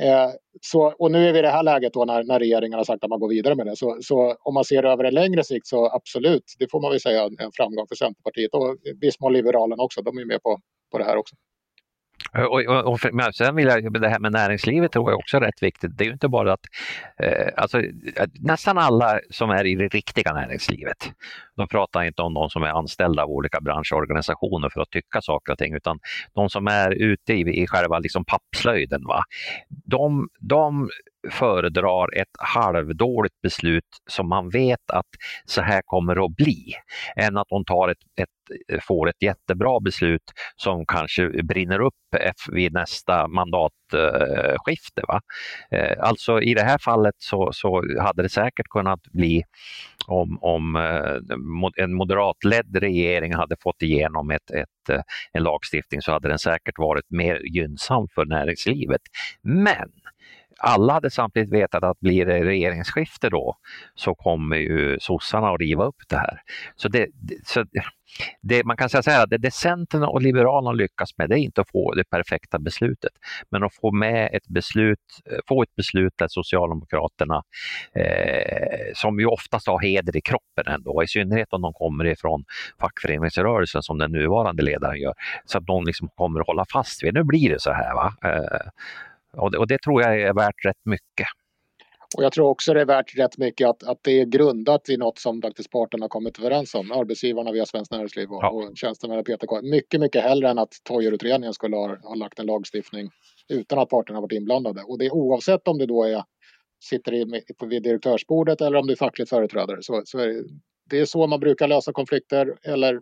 Eh, 0.00 0.30
så, 0.60 0.94
och 0.98 1.10
nu 1.10 1.28
är 1.28 1.32
vi 1.32 1.38
i 1.38 1.42
det 1.42 1.50
här 1.50 1.62
läget 1.62 1.92
då 1.92 2.04
när, 2.04 2.24
när 2.24 2.38
regeringen 2.38 2.78
har 2.78 2.84
sagt 2.84 3.04
att 3.04 3.10
man 3.10 3.20
går 3.20 3.28
vidare 3.28 3.54
med 3.54 3.66
det. 3.66 3.76
Så, 3.76 3.98
så 4.00 4.36
om 4.40 4.54
man 4.54 4.64
ser 4.64 4.82
det 4.82 4.88
över 4.88 5.04
en 5.04 5.14
längre 5.14 5.44
sikt 5.44 5.66
så 5.66 5.86
absolut, 5.86 6.44
det 6.58 6.70
får 6.70 6.80
man 6.80 6.90
väl 6.90 7.00
säga 7.00 7.22
en 7.24 7.52
framgång 7.52 7.86
för 7.88 7.96
Centerpartiet 7.96 8.54
och 8.54 8.76
viss 9.00 9.20
mån 9.20 9.32
Liberalerna 9.32 9.82
också. 9.82 10.02
De 10.02 10.18
är 10.18 10.24
med 10.24 10.42
på, 10.42 10.58
på 10.92 10.98
det 10.98 11.04
här 11.04 11.16
också. 11.16 11.36
Eh, 12.34 12.44
och, 12.44 12.64
och, 12.66 12.92
och 12.92 13.00
för, 13.00 13.32
sen 13.32 13.56
vill 13.56 13.66
jag, 13.66 14.00
det 14.00 14.08
här 14.08 14.18
med 14.18 14.32
näringslivet 14.32 14.92
tror 14.92 15.10
jag 15.10 15.18
också 15.18 15.36
är 15.36 15.40
rätt 15.40 15.62
viktigt. 15.62 15.98
Det 15.98 16.04
är 16.04 16.06
ju 16.06 16.12
inte 16.12 16.28
bara 16.28 16.52
att, 16.52 16.66
eh, 17.22 17.48
alltså, 17.56 17.80
eh, 17.80 18.26
nästan 18.40 18.78
alla 18.78 19.20
som 19.30 19.50
är 19.50 19.66
i 19.66 19.74
det 19.74 19.88
riktiga 19.88 20.32
näringslivet, 20.32 21.12
de 21.56 21.68
pratar 21.68 22.04
inte 22.04 22.22
om 22.22 22.34
de 22.34 22.50
som 22.50 22.62
är 22.62 22.68
anställda 22.68 23.22
av 23.22 23.30
olika 23.30 23.60
branschorganisationer 23.60 24.68
för 24.68 24.80
att 24.80 24.90
tycka 24.90 25.20
saker 25.22 25.52
och 25.52 25.58
ting, 25.58 25.74
utan 25.74 25.98
de 26.34 26.50
som 26.50 26.66
är 26.66 26.90
ute 26.90 27.32
i, 27.32 27.62
i 27.62 27.66
själva 27.66 27.98
liksom 27.98 28.24
pappslöjden. 28.24 29.04
Va? 29.04 29.24
De, 29.68 30.28
de 30.40 30.88
föredrar 31.30 32.20
ett 32.20 32.28
halvdåligt 32.38 33.40
beslut 33.42 33.84
som 34.10 34.28
man 34.28 34.50
vet 34.50 34.90
att 34.92 35.06
så 35.44 35.60
här 35.60 35.82
kommer 35.84 36.14
det 36.14 36.24
att 36.24 36.36
bli, 36.36 36.74
än 37.16 37.36
att 37.36 37.48
de 37.48 37.64
tar 37.64 37.88
ett, 37.88 37.98
ett, 38.20 38.28
får 38.82 39.08
ett 39.08 39.22
jättebra 39.22 39.80
beslut 39.80 40.22
som 40.56 40.86
kanske 40.86 41.42
brinner 41.42 41.80
upp 41.80 41.94
vid 42.52 42.72
nästa 42.72 43.28
mandatskifte. 43.28 45.02
Va? 45.08 45.20
Eh, 45.70 45.96
alltså 46.00 46.40
i 46.40 46.54
det 46.54 46.62
här 46.62 46.78
fallet 46.78 47.14
så, 47.18 47.50
så 47.52 47.84
hade 48.00 48.22
det 48.22 48.28
säkert 48.28 48.68
kunnat 48.68 49.02
bli 49.02 49.42
om, 50.06 50.38
om 50.40 50.76
eh, 50.76 51.84
en 51.84 51.94
moderatledd 51.94 52.76
regering 52.76 53.34
hade 53.34 53.56
fått 53.62 53.82
igenom 53.82 54.30
ett, 54.30 54.50
ett, 54.50 54.88
eh, 54.90 55.00
en 55.32 55.42
lagstiftning 55.42 56.02
så 56.02 56.12
hade 56.12 56.28
den 56.28 56.38
säkert 56.38 56.78
varit 56.78 57.10
mer 57.10 57.40
gynnsam 57.44 58.08
för 58.14 58.24
näringslivet. 58.24 59.00
Men 59.42 59.90
alla 60.58 60.92
hade 60.92 61.10
samtidigt 61.10 61.52
vetat 61.52 61.84
att 61.84 62.00
blir 62.00 62.26
det 62.26 62.44
regeringsskifte 62.44 63.30
då 63.30 63.56
så 63.94 64.14
kommer 64.14 64.56
ju 64.56 64.96
sossarna 65.00 65.50
att 65.50 65.60
riva 65.60 65.84
upp 65.84 66.02
det 66.08 66.16
här. 66.16 66.40
Så, 66.76 66.88
det, 66.88 67.08
så 67.44 67.64
det, 68.42 68.64
man 68.64 68.76
kan 68.76 68.88
säga 68.88 69.02
så 69.02 69.10
här, 69.10 69.26
det, 69.26 69.38
det 69.38 69.50
Centern 69.50 70.02
och 70.02 70.22
Liberalerna 70.22 70.72
lyckas 70.72 71.18
med 71.18 71.28
det 71.28 71.34
är 71.34 71.38
inte 71.38 71.60
att 71.60 71.70
få 71.70 71.92
det 71.94 72.04
perfekta 72.04 72.58
beslutet, 72.58 73.12
men 73.50 73.64
att 73.64 73.74
få 73.74 73.92
med 73.92 74.30
ett 74.32 74.48
beslut, 74.48 74.98
få 75.48 75.62
ett 75.62 75.76
beslut 75.76 76.12
där 76.16 76.28
Socialdemokraterna, 76.28 77.42
eh, 77.94 78.92
som 78.94 79.20
ju 79.20 79.26
oftast 79.26 79.66
har 79.66 79.80
heder 79.80 80.16
i 80.16 80.20
kroppen 80.20 80.66
ändå, 80.66 81.02
i 81.02 81.08
synnerhet 81.08 81.52
om 81.52 81.62
de 81.62 81.72
kommer 81.72 82.04
ifrån 82.04 82.44
fackföreningsrörelsen 82.80 83.82
som 83.82 83.98
den 83.98 84.12
nuvarande 84.12 84.62
ledaren 84.62 85.00
gör, 85.00 85.14
så 85.44 85.58
att 85.58 85.66
de 85.66 85.84
liksom 85.84 86.08
kommer 86.08 86.40
att 86.40 86.46
hålla 86.46 86.64
fast 86.72 87.04
vid, 87.04 87.14
nu 87.14 87.24
blir 87.24 87.50
det 87.50 87.60
så 87.60 87.72
här. 87.72 87.94
Va? 87.94 88.14
Eh, 88.24 88.70
och 89.36 89.50
det, 89.50 89.58
och 89.58 89.66
det 89.66 89.78
tror 89.82 90.02
jag 90.02 90.20
är 90.20 90.34
värt 90.34 90.64
rätt 90.64 90.84
mycket. 90.84 91.26
Och 92.16 92.24
jag 92.24 92.32
tror 92.32 92.48
också 92.48 92.74
det 92.74 92.80
är 92.80 92.86
värt 92.86 93.18
rätt 93.18 93.38
mycket 93.38 93.68
att, 93.68 93.82
att 93.82 93.98
det 94.02 94.20
är 94.20 94.24
grundat 94.24 94.88
i 94.88 94.96
något 94.96 95.18
som 95.18 95.42
faktiskt 95.42 95.70
parterna 95.70 96.04
har 96.04 96.08
kommit 96.08 96.38
överens 96.38 96.74
om. 96.74 96.92
Arbetsgivarna 96.92 97.52
via 97.52 97.66
Svenskt 97.66 97.92
Näringsliv 97.92 98.30
och, 98.30 98.44
ja. 98.44 98.50
och 98.50 98.76
tjänstemännen 98.76 99.24
PTK. 99.24 99.62
Mycket, 99.62 100.00
mycket 100.00 100.22
hellre 100.22 100.50
än 100.50 100.58
att 100.58 100.74
Toijerutredningen 100.84 101.54
skulle 101.54 101.76
ha, 101.76 101.96
ha 102.02 102.14
lagt 102.14 102.38
en 102.38 102.46
lagstiftning 102.46 103.10
utan 103.48 103.78
att 103.78 103.88
parterna 103.88 104.20
varit 104.20 104.32
inblandade. 104.32 104.82
Och 104.82 104.98
det 104.98 105.06
är 105.06 105.14
oavsett 105.14 105.68
om 105.68 105.78
det 105.78 105.86
då 105.86 106.04
är 106.04 106.22
sitter 106.84 107.14
i, 107.14 107.42
vid 107.66 107.82
direktörsbordet 107.82 108.60
eller 108.60 108.78
om 108.78 108.86
du 108.86 108.92
är 108.92 108.96
fackligt 108.96 109.30
företrädare. 109.30 109.82
Så, 109.82 110.02
så 110.04 110.18
är 110.18 110.26
det, 110.26 110.44
det, 110.90 110.98
är 110.98 111.04
så 111.04 111.26
man 111.26 111.40
brukar 111.40 111.68
lösa 111.68 111.92
konflikter 111.92 112.58
eller 112.62 113.00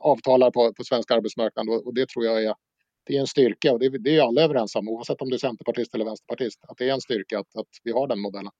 avtalar 0.00 0.50
på, 0.50 0.74
på 0.74 0.84
svensk 0.84 1.10
arbetsmarknad 1.10 1.68
och, 1.68 1.86
och 1.86 1.94
det 1.94 2.08
tror 2.08 2.24
jag 2.24 2.44
är 2.44 2.54
det 3.06 3.16
är 3.16 3.20
en 3.20 3.26
styrka 3.26 3.72
och 3.72 3.78
det, 3.78 3.88
det 3.88 4.16
är 4.16 4.22
alla 4.22 4.42
överens 4.42 4.74
om 4.74 4.88
oavsett 4.88 5.22
om 5.22 5.28
du 5.28 5.34
är 5.34 5.38
centerpartist 5.38 5.94
eller 5.94 6.04
vänsterpartist. 6.04 6.60
Att 6.68 6.78
det 6.78 6.88
är 6.88 6.94
en 6.94 7.00
styrka 7.00 7.38
att, 7.38 7.56
att 7.56 7.68
vi 7.84 7.92
har 7.92 8.08
den 8.08 8.20
modellen. 8.20 8.52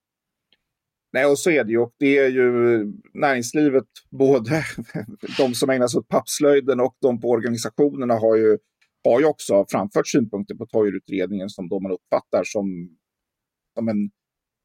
Nej, 1.12 1.26
och 1.26 1.38
så 1.38 1.50
är 1.50 1.64
det 1.64 1.70
ju. 1.70 1.78
Och 1.78 1.92
det 1.98 2.18
är 2.18 2.28
ju 2.28 2.86
näringslivet, 3.14 3.84
både 4.10 4.64
de 5.38 5.54
som 5.54 5.70
ägnar 5.70 5.86
sig 5.86 5.98
åt 5.98 6.08
pappslöjden 6.08 6.80
och 6.80 6.96
de 7.00 7.20
på 7.20 7.28
organisationerna 7.28 8.14
har 8.14 8.36
ju, 8.36 8.58
har 9.04 9.20
ju 9.20 9.26
också 9.26 9.64
framfört 9.68 10.08
synpunkter 10.08 10.54
på 10.54 10.66
Toijerutredningen 10.66 11.48
som 11.48 11.68
då 11.68 11.80
man 11.80 11.92
uppfattar 11.92 12.44
som, 12.44 12.96
som 13.78 13.88
en 13.88 14.10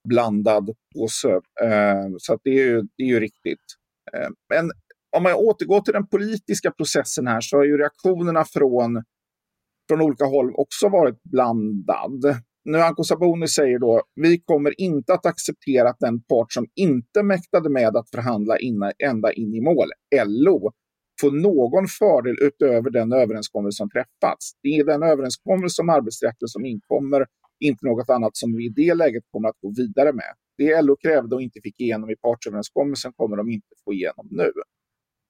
blandad 0.09 0.75
påse. 0.95 1.41
Eh, 1.63 2.15
så 2.17 2.33
att 2.33 2.41
det, 2.43 2.49
är 2.49 2.65
ju, 2.65 2.81
det 2.81 3.03
är 3.03 3.07
ju 3.07 3.19
riktigt. 3.19 3.65
Eh, 4.13 4.29
men 4.49 4.71
om 5.17 5.23
man 5.23 5.33
återgår 5.33 5.81
till 5.81 5.93
den 5.93 6.07
politiska 6.07 6.71
processen 6.71 7.27
här 7.27 7.41
så 7.41 7.59
är 7.59 7.65
ju 7.65 7.77
reaktionerna 7.77 8.45
från 8.45 9.03
från 9.87 10.01
olika 10.01 10.25
håll 10.25 10.53
också 10.55 10.89
varit 10.89 11.23
blandad. 11.23 12.21
Nyamko 12.65 13.03
Sabuni 13.03 13.47
säger 13.47 13.79
då, 13.79 14.01
vi 14.15 14.39
kommer 14.39 14.81
inte 14.81 15.13
att 15.13 15.25
acceptera 15.25 15.89
att 15.89 15.99
den 15.99 16.23
part 16.23 16.53
som 16.53 16.67
inte 16.75 17.23
mäktade 17.23 17.69
med 17.69 17.95
att 17.95 18.09
förhandla 18.09 18.59
inna, 18.59 18.91
ända 19.03 19.33
in 19.33 19.53
i 19.53 19.61
mål, 19.61 19.87
LO, 20.25 20.71
får 21.21 21.31
någon 21.31 21.87
fördel 21.87 22.35
utöver 22.41 22.89
den 22.89 23.13
överenskommelse 23.13 23.77
som 23.77 23.89
träffats. 23.89 24.51
Det 24.63 24.69
är 24.69 24.85
den 24.85 25.03
överenskommelse 25.03 25.81
om 25.81 25.89
arbetsrätten 25.89 26.47
som 26.47 26.65
inkommer, 26.65 27.25
inte 27.59 27.85
något 27.85 28.09
annat 28.09 28.37
som 28.37 28.55
vi 28.55 28.65
i 28.65 28.69
det 28.69 28.93
läget 28.93 29.23
kommer 29.31 29.49
att 29.49 29.59
gå 29.61 29.73
vidare 29.77 30.13
med. 30.13 30.33
Det 30.57 30.81
LO 30.81 30.95
krävde 30.95 31.35
och 31.35 31.41
inte 31.41 31.59
fick 31.63 31.79
igenom 31.81 32.09
i 32.09 32.15
partsöverenskommelsen 32.15 33.13
kommer 33.15 33.37
de 33.37 33.49
inte 33.49 33.67
få 33.85 33.93
igenom 33.93 34.27
nu. 34.31 34.51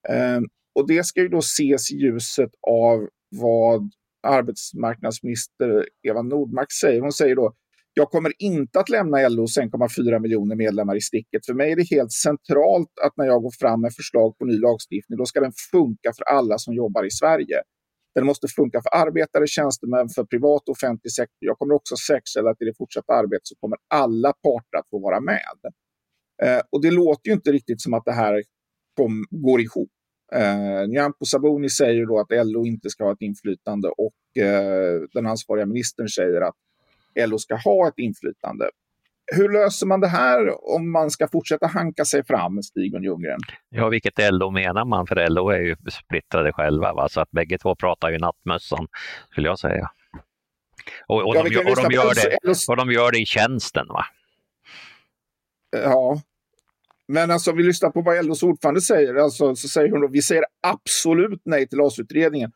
Ehm, 0.10 0.44
och 0.76 0.88
det 0.88 1.06
ska 1.06 1.22
ju 1.22 1.28
då 1.28 1.38
ses 1.38 1.92
i 1.92 1.96
ljuset 1.96 2.52
av 2.68 3.10
vad 3.30 3.92
arbetsmarknadsminister 4.24 5.86
Eva 6.08 6.22
Nordmark 6.22 6.72
säger. 6.72 7.02
Hon 7.02 7.12
säger 7.12 7.36
då 7.36 7.54
jag 7.98 8.12
kommer 8.12 8.32
inte 8.40 8.80
att 8.80 8.90
lämna 8.90 9.28
LOs 9.28 9.58
1,4 9.58 10.20
miljoner 10.20 10.56
medlemmar 10.56 10.96
i 10.96 11.02
sticket. 11.02 11.46
För 11.46 11.54
mig 11.54 11.72
är 11.72 11.76
det 11.76 11.90
helt 11.90 12.12
centralt 12.12 12.94
att 13.06 13.18
när 13.18 13.26
jag 13.26 13.42
går 13.42 13.52
fram 13.60 13.82
med 13.82 13.94
förslag 13.94 14.38
på 14.38 14.46
ny 14.46 14.60
lagstiftning, 14.60 15.18
då 15.18 15.26
ska 15.26 15.40
den 15.40 15.52
funka 15.72 16.14
för 16.18 16.24
alla 16.24 16.58
som 16.58 16.74
jobbar 16.74 17.04
i 17.04 17.12
Sverige. 17.12 17.62
Den 18.16 18.26
måste 18.26 18.48
funka 18.48 18.82
för 18.82 19.08
arbetare, 19.08 19.48
tjänstemän, 19.48 20.10
för 20.10 20.24
privat 20.24 20.62
och 20.70 20.70
offentlig 20.70 21.12
sektor. 21.12 21.38
Jag 21.40 21.60
kommer 21.60 21.74
också 21.74 21.96
säkerställa 21.96 22.50
att 22.50 22.62
i 22.62 22.66
det 22.66 22.78
fortsatta 22.78 23.14
arbetet 23.14 23.48
så 23.48 23.56
kommer 23.56 23.78
alla 23.94 24.34
parter 24.34 24.78
att 24.80 24.90
få 24.90 25.00
vara 25.00 25.20
med. 25.20 25.60
Eh, 26.44 26.62
och 26.72 26.82
det 26.82 26.92
låter 26.92 27.30
ju 27.30 27.34
inte 27.34 27.52
riktigt 27.52 27.82
som 27.82 27.94
att 27.94 28.06
det 28.06 28.18
här 28.24 28.44
kom, 28.98 29.26
går 29.30 29.62
ihop. 29.62 29.97
Eh, 30.34 30.88
Nyamko 30.88 31.25
Sabuni 31.25 31.69
säger 31.69 32.05
då 32.05 32.19
att 32.19 32.48
LO 32.48 32.65
inte 32.65 32.89
ska 32.89 33.03
ha 33.03 33.12
ett 33.12 33.22
inflytande 33.22 33.88
och 33.88 34.43
eh, 34.43 35.01
den 35.13 35.27
ansvariga 35.27 35.65
ministern 35.65 36.07
säger 36.07 36.41
att 36.41 36.55
LO 37.27 37.38
ska 37.38 37.55
ha 37.55 37.88
ett 37.88 37.98
inflytande. 37.98 38.69
Hur 39.36 39.50
löser 39.50 39.86
man 39.88 40.00
det 40.00 40.07
här 40.07 40.69
om 40.75 40.91
man 40.91 41.12
ska 41.12 41.27
fortsätta 41.27 41.67
hanka 41.67 42.05
sig 42.05 42.25
fram, 42.25 42.63
Stig 42.63 42.96
och 42.96 43.03
Ljunggren? 43.03 43.39
Ja, 43.69 43.89
vilket 43.89 44.13
LO 44.31 44.51
menar 44.51 44.86
man? 44.86 45.07
För 45.07 45.29
LO 45.29 45.50
är 45.50 45.60
ju 45.60 45.75
splittrade 45.91 46.53
själva, 46.53 46.93
va? 46.93 47.10
så 47.10 47.22
att 47.22 47.31
bägge 47.31 47.57
två 47.57 47.75
pratar 47.75 48.10
ju 48.10 48.17
nattmössan, 48.17 48.88
skulle 49.31 49.48
jag 49.48 49.60
säga. 49.60 49.91
Och, 51.07 51.27
och, 51.27 51.36
ja, 51.36 51.43
de, 51.43 51.57
och, 51.57 51.75
de, 51.75 51.93
gör 51.96 52.13
det, 52.15 52.72
och 52.72 52.77
de 52.77 52.91
gör 52.91 53.12
det 53.12 53.19
i 53.19 53.25
tjänsten, 53.25 53.88
va? 53.88 54.05
Ja, 55.72 56.22
men 57.08 57.32
alltså, 57.32 57.52
vi 57.52 57.64
lyssnar 57.64 57.90
på 57.90 58.02
vad 58.02 58.26
LOs 58.26 58.44
ordförande 58.44 58.82
säger. 58.82 59.16
Alltså, 59.16 59.56
så 59.56 59.68
säger 59.68 59.92
hon 59.92 60.02
då, 60.02 60.08
vi 60.08 60.22
säger 60.22 60.44
absolut 60.68 61.42
nej 61.46 61.68
till 61.68 61.78
LAS-utredningen 61.78 62.52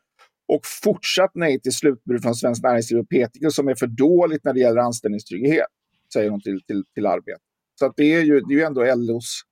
och 0.48 0.60
fortsatt 0.84 1.30
nej 1.34 1.60
till 1.60 1.72
slutbud 1.72 2.22
från 2.22 2.34
Svenskt 2.34 2.62
Näringsliv 2.62 3.00
och 3.00 3.08
PTK 3.08 3.50
som 3.50 3.68
är 3.68 3.74
för 3.74 3.86
dåligt 3.86 4.44
när 4.44 4.52
det 4.52 4.60
gäller 4.60 4.80
anställningstrygghet, 4.80 5.66
säger 6.12 6.30
hon 6.30 6.40
till, 6.40 6.60
till, 6.66 6.84
till 6.94 7.06
Arbetet. 7.06 7.42
Så 7.78 7.86
att 7.86 7.92
det, 7.96 8.14
är 8.14 8.20
ju, 8.20 8.40
det 8.40 8.54
är 8.54 8.58
ju 8.58 8.62
ändå 8.62 8.94
LOs 8.94 9.42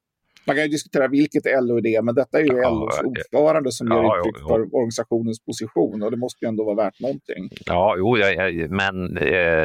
man 0.46 0.56
kan 0.56 0.64
ju 0.64 0.68
diskutera 0.68 1.08
vilket 1.08 1.44
LO 1.44 1.76
är 1.76 1.82
det, 1.82 2.02
men 2.02 2.14
detta 2.14 2.38
är 2.38 2.42
ju 2.42 2.56
ja, 2.56 2.70
LOs 2.70 3.00
ordförande 3.04 3.72
som 3.72 3.86
ja, 3.86 4.02
ger 4.02 4.20
uttryck 4.20 4.46
för 4.48 4.74
organisationens 4.74 5.44
position 5.44 6.02
och 6.02 6.10
det 6.10 6.16
måste 6.16 6.44
ju 6.44 6.48
ändå 6.48 6.64
vara 6.64 6.76
värt 6.76 7.00
någonting. 7.00 7.48
Ja, 7.66 7.94
jo, 7.98 8.16
men 8.68 9.16
eh, 9.16 9.64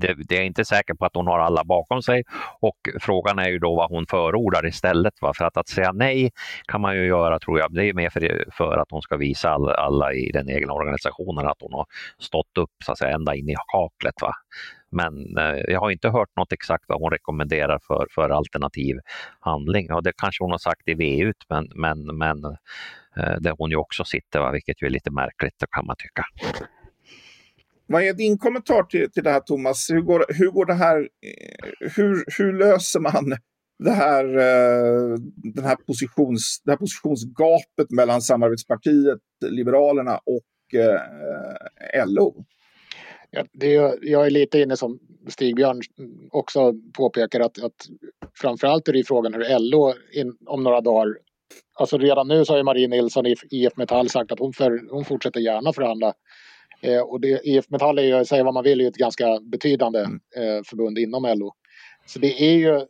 det, 0.00 0.14
det, 0.28 0.36
är 0.36 0.42
inte 0.42 0.64
säkert 0.64 0.98
på 0.98 1.04
att 1.04 1.14
hon 1.14 1.26
har 1.26 1.38
alla 1.38 1.64
bakom 1.64 2.02
sig 2.02 2.24
och 2.60 2.76
frågan 3.00 3.38
är 3.38 3.48
ju 3.48 3.58
då 3.58 3.76
vad 3.76 3.90
hon 3.90 4.06
förordar 4.10 4.66
istället. 4.66 5.14
Va? 5.20 5.32
För 5.36 5.44
att, 5.44 5.56
att 5.56 5.68
säga 5.68 5.92
nej 5.92 6.30
kan 6.66 6.80
man 6.80 6.96
ju 6.96 7.06
göra, 7.06 7.38
tror 7.38 7.58
jag, 7.58 7.74
det 7.74 7.84
är 7.88 7.94
mer 7.94 8.10
för, 8.10 8.44
för 8.52 8.78
att 8.78 8.90
hon 8.90 9.02
ska 9.02 9.16
visa 9.16 9.50
alla, 9.50 9.74
alla 9.74 10.12
i 10.12 10.30
den 10.32 10.50
egna 10.50 10.72
organisationen 10.72 11.46
att 11.46 11.60
hon 11.60 11.72
har 11.72 11.86
stått 12.18 12.58
upp 12.58 12.70
så 12.84 12.92
att 12.92 12.98
säga, 12.98 13.14
ända 13.14 13.34
in 13.34 13.48
i 13.48 13.54
kaklet. 13.72 14.14
Va? 14.22 14.32
Men 14.90 15.38
eh, 15.38 15.60
jag 15.68 15.80
har 15.80 15.90
inte 15.90 16.08
hört 16.08 16.36
något 16.36 16.52
exakt 16.52 16.84
vad 16.88 17.00
hon 17.00 17.10
rekommenderar 17.10 17.78
för, 17.86 18.06
för 18.14 18.30
alternativ 18.30 18.96
handling. 19.40 19.86
Ja, 19.88 20.00
det 20.00 20.12
kanske 20.16 20.44
hon 20.44 20.50
har 20.50 20.58
sagt 20.58 20.88
i 20.88 20.94
VU, 20.94 21.32
men, 21.48 21.68
men, 21.74 22.18
men 22.18 22.44
eh, 23.16 23.36
där 23.40 23.54
hon 23.58 23.70
ju 23.70 23.76
också 23.76 24.04
sitter, 24.04 24.40
va? 24.40 24.52
vilket 24.52 24.82
ju 24.82 24.86
är 24.86 24.90
lite 24.90 25.10
märkligt 25.10 25.64
kan 25.70 25.86
man 25.86 25.96
tycka. 25.98 26.22
Vad 27.88 28.02
är 28.02 28.14
din 28.14 28.38
kommentar 28.38 28.82
till, 28.82 29.10
till 29.10 29.22
det 29.22 29.30
här 29.30 29.40
Thomas? 29.40 29.90
Hur 29.90 30.00
går, 30.00 30.24
hur 30.28 30.50
går 30.50 30.66
det 30.66 30.74
här, 30.74 30.98
eh, 30.98 31.90
hur, 31.96 32.24
hur 32.38 32.52
löser 32.52 33.00
man 33.00 33.36
det 33.78 33.90
här, 33.90 34.24
eh, 34.24 35.18
den 35.54 35.64
här 35.64 35.76
positions, 35.76 36.62
det 36.64 36.70
här 36.70 36.78
positionsgapet 36.78 37.90
mellan 37.90 38.22
samarbetspartiet 38.22 39.18
Liberalerna 39.44 40.16
och 40.18 40.78
eh, 40.80 42.06
LO? 42.06 42.44
Det 43.52 43.72
jag 44.02 44.26
är 44.26 44.30
lite 44.30 44.60
inne 44.60 44.76
som 44.76 44.98
Stig-Björn 45.28 45.80
också 46.30 46.74
påpekar 46.96 47.40
att, 47.40 47.62
att 47.62 47.86
framförallt 48.40 48.88
är 48.88 48.92
det 48.92 49.04
frågan 49.04 49.34
hur 49.34 49.58
LO 49.58 49.92
in, 50.12 50.36
om 50.46 50.62
några 50.62 50.80
dagar 50.80 51.16
Alltså 51.78 51.98
redan 51.98 52.28
nu 52.28 52.44
så 52.44 52.52
har 52.52 52.58
ju 52.58 52.64
Marie 52.64 52.88
Nilsson 52.88 53.26
i 53.26 53.34
IF 53.50 53.76
Metall 53.76 54.08
sagt 54.08 54.32
att 54.32 54.38
hon, 54.38 54.52
för, 54.52 54.90
hon 54.90 55.04
fortsätter 55.04 55.40
gärna 55.40 55.72
förhandla. 55.72 56.12
Eh, 56.82 57.00
och 57.00 57.20
det, 57.20 57.40
IF 57.44 57.70
Metall 57.70 57.98
är 57.98 58.02
ju, 58.02 58.24
säga 58.24 58.44
vad 58.44 58.54
man 58.54 58.64
vill, 58.64 58.80
är 58.80 58.88
ett 58.88 58.96
ganska 58.96 59.40
betydande 59.40 59.98
mm. 59.98 60.20
eh, 60.36 60.62
förbund 60.64 60.98
inom 60.98 61.22
LO. 61.38 61.52
Så 62.06 62.18
det 62.18 62.42
är 62.42 62.54
ju 62.54 62.86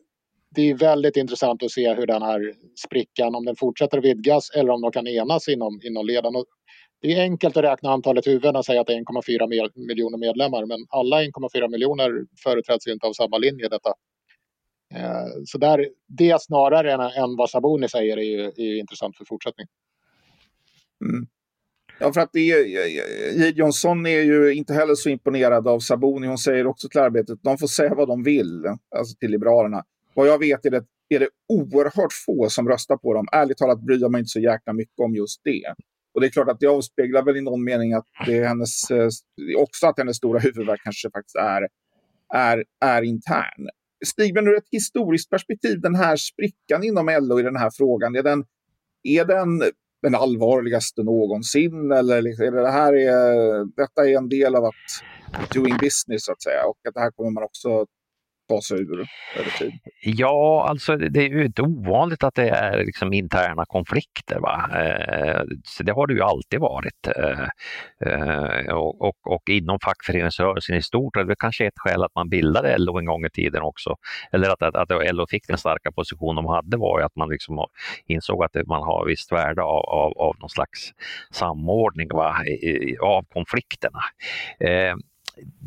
det 0.54 0.70
är 0.70 0.74
väldigt 0.74 1.16
intressant 1.16 1.62
att 1.62 1.70
se 1.70 1.94
hur 1.94 2.06
den 2.06 2.22
här 2.22 2.52
sprickan, 2.86 3.34
om 3.34 3.44
den 3.44 3.56
fortsätter 3.56 4.00
vidgas 4.00 4.50
eller 4.50 4.72
om 4.72 4.80
de 4.80 4.92
kan 4.92 5.06
enas 5.06 5.48
inom, 5.48 5.80
inom 5.82 6.06
leden. 6.06 6.36
Och 6.36 6.44
det 7.00 7.12
är 7.12 7.20
enkelt 7.20 7.56
att 7.56 7.64
räkna 7.64 7.90
antalet 7.90 8.26
huvuden 8.26 8.56
och 8.56 8.64
säga 8.64 8.80
att 8.80 8.86
det 8.86 8.94
är 8.94 9.00
1,4 9.00 9.86
miljoner 9.86 10.18
medlemmar, 10.18 10.66
men 10.66 10.86
alla 10.88 11.22
1,4 11.22 11.68
miljoner 11.68 12.26
företräds 12.42 12.86
ju 12.86 12.92
inte 12.92 13.06
av 13.06 13.12
samma 13.12 13.38
linje 13.38 13.68
detta. 13.68 13.94
Eh, 14.94 15.26
så 15.44 15.58
där, 15.58 15.88
det 16.06 16.42
snarare 16.42 16.92
än, 16.92 17.00
än 17.00 17.36
vad 17.36 17.50
Saboni 17.50 17.88
säger 17.88 18.16
är 18.16 18.22
ju, 18.22 18.44
är 18.56 18.78
intressant 18.78 19.16
för 19.16 19.24
fortsättning. 19.24 19.66
Mm. 21.04 21.26
Ja, 22.00 22.12
för 22.12 22.20
att 22.20 22.30
det 22.32 22.50
är, 22.50 22.64
är 24.06 24.22
ju 24.22 24.54
inte 24.54 24.74
heller 24.74 24.94
så 24.94 25.08
imponerad 25.08 25.68
av 25.68 25.80
Saboni. 25.80 26.26
Hon 26.26 26.38
säger 26.38 26.66
också 26.66 26.88
till 26.88 27.00
arbetet, 27.00 27.38
de 27.42 27.58
får 27.58 27.66
säga 27.66 27.94
vad 27.94 28.08
de 28.08 28.22
vill, 28.22 28.64
alltså 28.96 29.16
till 29.16 29.30
Liberalerna. 29.30 29.84
Vad 30.14 30.28
jag 30.28 30.38
vet 30.38 30.66
är 30.66 30.70
det, 30.70 30.84
är 31.08 31.20
det 31.20 31.28
oerhört 31.48 32.12
få 32.26 32.48
som 32.50 32.68
röstar 32.68 32.96
på 32.96 33.14
dem. 33.14 33.26
Ärligt 33.32 33.56
talat 33.58 33.80
bryr 33.80 34.00
jag 34.00 34.10
mig 34.10 34.18
inte 34.18 34.28
så 34.28 34.40
jäkla 34.40 34.72
mycket 34.72 34.98
om 34.98 35.14
just 35.14 35.40
det. 35.44 35.74
Och 36.16 36.22
det 36.22 36.26
är 36.26 36.30
klart 36.30 36.48
att 36.48 36.60
det 36.60 36.66
avspeglar 36.66 37.22
väl 37.22 37.36
i 37.36 37.40
någon 37.40 37.64
mening 37.64 37.92
att 37.92 38.06
det 38.26 38.38
är 38.38 38.48
hennes, 38.48 38.90
eh, 38.90 39.08
också 39.58 39.86
att 39.86 39.98
hennes 39.98 40.16
stora 40.16 40.38
huvudvärk 40.38 40.80
kanske 40.84 41.10
faktiskt 41.10 41.36
är, 41.36 41.68
är, 42.34 42.64
är 42.80 43.02
intern. 43.02 43.68
Stigben, 44.06 44.46
ur 44.46 44.56
ett 44.56 44.68
historiskt 44.70 45.30
perspektiv, 45.30 45.80
den 45.80 45.94
här 45.94 46.16
sprickan 46.16 46.84
inom 46.84 47.06
LO 47.20 47.40
i 47.40 47.42
den 47.42 47.56
här 47.56 47.70
frågan, 47.76 48.16
är 48.16 48.22
den, 48.22 48.44
är 49.02 49.24
den 49.24 49.62
den 50.02 50.14
allvarligaste 50.14 51.02
någonsin? 51.02 51.92
Eller 51.92 52.22
liksom, 52.22 52.46
är 52.46 52.50
det, 52.50 52.62
det 52.62 52.70
här 52.70 52.92
är, 52.92 53.64
detta 53.76 54.08
är 54.08 54.16
en 54.16 54.28
del 54.28 54.54
av 54.54 54.64
att 54.64 55.54
doing 55.54 55.76
business, 55.80 56.24
så 56.24 56.32
att 56.32 56.42
säga, 56.42 56.64
och 56.66 56.78
att 56.88 56.94
det 56.94 57.00
här 57.00 57.10
kommer 57.10 57.30
man 57.30 57.44
också 57.44 57.86
ta 58.48 58.60
sig 58.60 58.80
ur 58.80 59.06
över 59.36 59.50
tid? 59.58 59.72
Ja, 60.02 60.66
alltså 60.68 60.96
det 60.96 61.20
är 61.20 61.28
ju 61.28 61.44
inte 61.44 61.62
ovanligt 61.62 62.24
att 62.24 62.34
det 62.34 62.48
är 62.48 62.84
liksom 62.84 63.12
interna 63.12 63.64
konflikter. 63.66 64.40
Va? 64.40 64.70
Eh, 64.74 65.42
så 65.64 65.82
det 65.82 65.92
har 65.92 66.06
det 66.06 66.14
ju 66.14 66.22
alltid 66.22 66.60
varit. 66.60 67.06
Eh, 67.16 67.48
eh 68.06 68.74
och, 68.74 69.02
och, 69.02 69.16
och, 69.24 69.48
inom 69.50 69.78
fackföreningsrörelsen 69.84 70.76
i 70.76 70.82
stort, 70.82 71.14
det 71.14 71.36
kanske 71.38 71.64
är 71.64 71.68
ett 71.68 71.78
skäl 71.78 72.02
att 72.02 72.14
man 72.14 72.28
bildade 72.28 72.78
LO 72.78 72.98
en 72.98 73.04
gång 73.04 73.24
i 73.24 73.30
tiden 73.30 73.62
också. 73.62 73.96
Eller 74.32 74.50
att, 74.50 74.62
att, 74.62 74.76
att 74.76 75.14
LO 75.14 75.26
fick 75.26 75.46
den 75.46 75.58
starka 75.58 75.92
position 75.92 76.36
de 76.36 76.46
hade 76.46 76.76
var 76.76 76.98
ju 76.98 77.04
att 77.04 77.16
man 77.16 77.28
liksom 77.28 77.66
insåg 78.06 78.44
att 78.44 78.66
man 78.66 78.82
har 78.82 79.06
visst 79.06 79.32
värde 79.32 79.62
av, 79.62 79.84
av, 79.84 80.18
av 80.18 80.36
någon 80.40 80.50
slags 80.50 80.92
samordning 81.30 82.08
va? 82.12 82.44
I, 82.44 82.96
av 82.98 83.24
konflikterna 83.32 84.00
eh, 84.60 84.94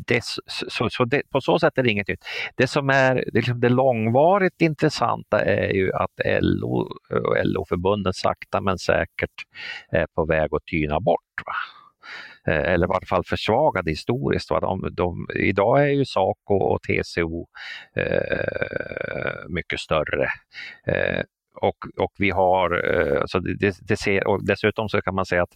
det, 0.06 0.24
så, 0.68 0.90
så 0.90 1.04
det, 1.04 1.22
på 1.30 1.40
så 1.40 1.58
sätt 1.58 1.78
är 1.78 1.82
det 1.82 1.90
inget 1.90 2.08
nytt. 2.08 2.24
Det 2.56 2.66
som 2.66 2.90
är 2.90 3.24
liksom 3.32 3.60
det 3.60 3.68
långvarigt 3.68 4.60
intressanta 4.60 5.44
är 5.44 5.72
ju 5.72 5.92
att 5.92 6.20
LO 6.40 6.88
och 7.10 7.36
eh, 7.36 7.44
LO-förbunden 7.44 8.12
sakta 8.12 8.60
men 8.60 8.78
säkert 8.78 9.44
är 9.88 10.06
på 10.14 10.24
väg 10.24 10.54
att 10.54 10.66
tyna 10.66 11.00
bort. 11.00 11.42
Va? 11.46 11.54
Eh, 12.52 12.72
eller 12.72 12.86
i 12.86 12.88
varje 12.88 13.06
fall 13.06 13.24
försvagade 13.24 13.90
historiskt. 13.90 14.50
Va? 14.50 14.60
De, 14.60 14.88
de, 14.92 15.26
idag 15.34 15.82
är 15.82 15.92
ju 15.92 16.04
Saco 16.04 16.54
och 16.54 16.82
TCO 16.82 17.46
eh, 17.96 19.48
mycket 19.48 19.80
större. 19.80 20.28
Eh, 20.86 21.22
och, 21.54 21.76
och 21.96 22.12
vi 22.18 22.30
har, 22.30 22.94
eh, 22.94 23.22
så 23.26 23.38
det, 23.38 23.76
det 23.80 23.96
ser, 23.96 24.26
och 24.26 24.44
dessutom 24.46 24.88
så 24.88 25.00
kan 25.00 25.14
man 25.14 25.26
säga 25.26 25.42
att, 25.42 25.52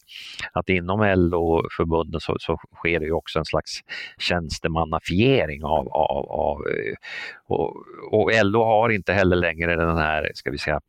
att 0.52 0.68
inom 0.68 1.00
LO-förbunden 1.00 2.20
så, 2.20 2.36
så 2.40 2.56
sker 2.74 3.00
det 3.00 3.06
ju 3.06 3.12
också 3.12 3.38
en 3.38 3.44
slags 3.44 3.80
tjänstemannafiering 4.18 5.64
av, 5.64 5.88
av, 5.88 6.30
av 6.30 6.66
eh, 6.66 6.94
och, 7.46 7.76
och 8.12 8.44
LO 8.44 8.64
har 8.64 8.90
inte 8.90 9.12
heller 9.12 9.36
längre 9.36 9.76
den 9.76 9.96
här, 9.96 10.30
ska 10.34 10.50
vi 10.50 10.58
säga, 10.58 10.80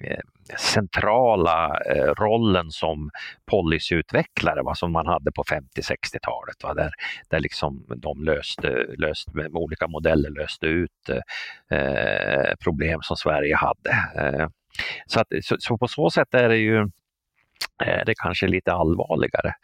Eh, 0.00 0.20
centrala 0.58 1.80
eh, 1.86 2.14
rollen 2.14 2.70
som 2.70 3.10
policyutvecklare 3.50 4.62
va, 4.62 4.74
som 4.74 4.92
man 4.92 5.06
hade 5.06 5.32
på 5.32 5.42
50-60-talet. 5.42 6.76
Där, 6.76 6.92
där 7.28 7.40
liksom 7.40 7.84
de 7.96 8.24
löste, 8.24 8.68
löste 8.98 9.30
med 9.34 9.50
olika 9.52 9.88
modeller 9.88 10.30
löste 10.30 10.66
ut 10.66 11.08
eh, 11.08 11.78
eh, 11.78 12.54
problem 12.64 13.00
som 13.02 13.16
Sverige 13.16 13.56
hade. 13.56 13.90
Eh, 14.16 14.48
så, 15.06 15.20
att, 15.20 15.26
så, 15.42 15.56
så, 15.58 15.78
på 15.78 15.88
så 15.88 16.10
sätt 16.10 16.34
är 16.34 16.48
det 16.48 16.56
ju 16.56 16.90
Eh, 17.80 18.04
det 18.06 18.14
kanske 18.14 18.46
lite 18.46 18.72
allvarligare. 18.72 19.54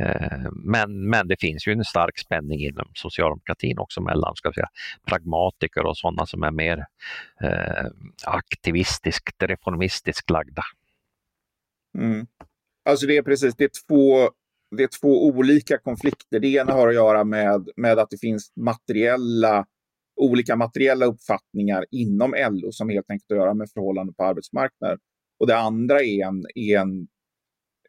Eh, 0.00 0.50
men, 0.52 1.10
men 1.10 1.28
det 1.28 1.40
finns 1.40 1.68
ju 1.68 1.72
en 1.72 1.84
stark 1.84 2.18
spänning 2.18 2.60
inom 2.60 2.90
socialdemokratin 2.94 3.78
också 3.78 4.00
mellan 4.00 4.36
ska 4.36 4.52
säga, 4.52 4.68
pragmatiker 5.06 5.86
och 5.86 5.96
sådana 5.96 6.26
som 6.26 6.42
är 6.42 6.50
mer 6.50 6.86
eh, 7.42 7.86
aktivistiskt, 8.24 9.42
reformistiskt 9.42 10.30
lagda. 10.30 10.62
Mm. 11.98 12.26
Alltså 12.84 13.06
det 13.06 13.16
är 13.16 13.22
precis, 13.22 13.54
det 13.56 13.64
är 13.64 13.86
två, 13.88 14.30
det 14.76 14.82
är 14.82 14.88
två 15.00 15.26
olika 15.26 15.78
konflikter. 15.78 16.40
Det 16.40 16.48
ena 16.48 16.72
har 16.72 16.88
att 16.88 16.94
göra 16.94 17.24
med, 17.24 17.68
med 17.76 17.98
att 17.98 18.10
det 18.10 18.18
finns 18.18 18.52
materiella, 18.56 19.66
olika 20.20 20.56
materiella 20.56 21.06
uppfattningar 21.06 21.84
inom 21.90 22.34
LO 22.50 22.72
som 22.72 22.88
helt 22.88 23.10
enkelt 23.10 23.30
har 23.30 23.36
att 23.36 23.42
göra 23.42 23.54
med 23.54 23.70
förhållanden 23.70 24.14
på 24.14 24.24
arbetsmarknaden. 24.24 24.98
Och 25.40 25.46
det 25.46 25.56
andra 25.56 26.02
är 26.02 26.26
en, 26.26 26.44
är 26.54 26.78
en, 26.78 27.08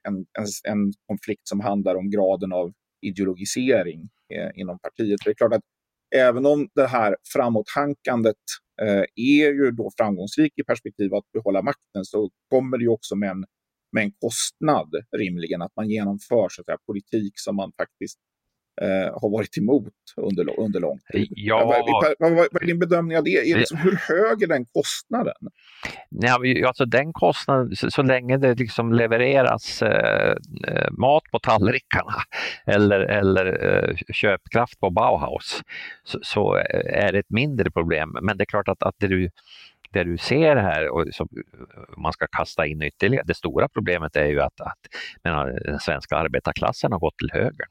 en, 0.08 0.16
en, 0.16 0.74
en 0.74 0.94
konflikt 1.08 1.48
som 1.48 1.60
handlar 1.60 1.96
om 1.96 2.10
graden 2.10 2.54
av 2.54 2.74
ideologisering 3.02 4.10
eh, 4.34 4.50
inom 4.56 4.80
partiet. 4.80 5.20
Det 5.26 5.30
är 5.30 5.34
klart 5.34 5.54
att 5.54 5.64
även 6.16 6.46
om 6.46 6.70
det 6.76 6.88
här 6.88 7.18
framåthankandet 7.34 8.36
eh, 8.82 9.04
är 9.16 9.54
ju 9.54 9.72
då 9.72 9.92
framgångsrikt 9.98 10.60
i 10.60 10.64
perspektiv 10.64 11.14
att 11.14 11.32
behålla 11.34 11.62
makten 11.62 12.06
så 12.06 12.30
kommer 12.50 12.78
det 12.78 12.84
ju 12.84 12.90
också 12.90 13.16
med 13.16 13.30
en 13.30 13.46
med 13.92 14.04
en 14.04 14.12
kostnad 14.12 14.90
rimligen, 15.18 15.62
att 15.62 15.76
man 15.76 15.90
genomför 15.90 16.50
så 16.50 16.62
att 16.62 16.66
säga, 16.66 16.78
politik 16.86 17.34
som 17.36 17.56
man 17.56 17.72
faktiskt 17.78 18.20
eh, 18.82 19.22
har 19.22 19.30
varit 19.30 19.58
emot 19.58 19.94
under, 20.18 20.60
under 20.60 20.80
lång 20.80 21.00
tid. 21.12 21.28
Ja. 21.30 21.66
Vad, 22.20 22.32
vad, 22.32 22.48
vad 22.52 22.64
är 22.64 22.66
din 22.66 22.80
bedömning 22.80 23.18
av 23.18 23.24
det? 23.24 23.52
Är 23.52 23.58
liksom, 23.58 23.78
hur 23.78 23.96
hög 23.96 24.44
är 24.44 24.48
den 24.48 24.66
kostnaden? 24.66 25.36
Ja, 26.10 26.40
alltså 26.68 26.86
den 26.86 27.14
kostnaden, 27.14 27.76
så, 27.76 27.92
så 27.92 28.02
länge 28.02 28.38
det 28.38 28.56
liksom 28.56 28.94
levereras 28.94 29.82
eh, 29.82 30.36
eh 30.68 30.92
mat 30.92 31.24
på 31.32 31.40
tallrikarna 31.40 32.14
eller, 32.66 33.00
eller 33.00 33.46
eh, 33.68 33.96
köpkraft 34.14 34.80
på 34.80 34.90
Bauhaus 34.90 35.62
så, 36.04 36.20
så, 36.22 36.56
är 36.86 37.12
det 37.12 37.20
ett 37.20 37.30
mindre 37.30 37.72
problem. 37.72 38.18
Men 38.22 38.38
det 38.38 38.44
är 38.44 38.46
klart 38.46 38.68
att, 38.68 38.84
att 38.84 38.96
det 38.98 39.08
du 39.08 39.30
det 39.94 40.04
du 40.04 40.18
ser 40.18 40.56
här 40.56 40.90
och 40.90 41.06
som 41.12 41.28
man 41.98 42.14
ska 42.14 42.28
kasta 42.28 42.66
in 42.66 42.82
ytterligare, 42.82 43.24
det 43.28 43.34
stora 43.34 43.70
problemet 43.70 44.16
är 44.16 44.26
ju 44.26 44.42
att, 44.42 44.62
att 44.62 44.80
menar, 45.24 45.60
den 45.66 45.80
svenska 45.80 46.18
arbetarklassen 46.18 46.92
har 46.92 47.00
gått 47.00 47.18
till 47.18 47.30
höger. 47.34 47.68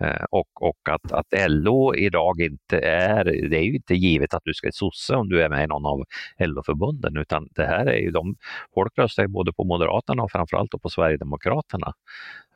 Eh, 0.00 0.24
och, 0.30 0.62
och 0.62 0.88
att, 0.90 1.12
att 1.12 1.26
LO 1.48 1.94
idag 1.94 2.40
inte 2.40 2.78
är, 2.78 3.24
det 3.24 3.56
är 3.56 3.62
ju 3.62 3.74
inte 3.74 3.94
givet 3.94 4.34
att 4.34 4.42
du 4.44 4.54
ska 4.54 4.72
sosse 4.72 5.14
om 5.14 5.28
du 5.28 5.42
är 5.42 5.48
med 5.48 5.64
i 5.64 5.66
någon 5.66 5.86
av 5.86 6.04
LO-förbunden 6.38 7.16
utan 7.16 7.48
det 7.50 7.66
här 7.66 7.86
är 7.86 7.98
ju 7.98 8.10
de, 8.10 8.36
folk 8.74 8.98
röstar 8.98 9.26
både 9.26 9.52
på 9.52 9.64
Moderaterna 9.64 10.22
och 10.22 10.30
framförallt 10.30 10.82
på 10.82 10.88
Sverigedemokraterna. 10.88 11.92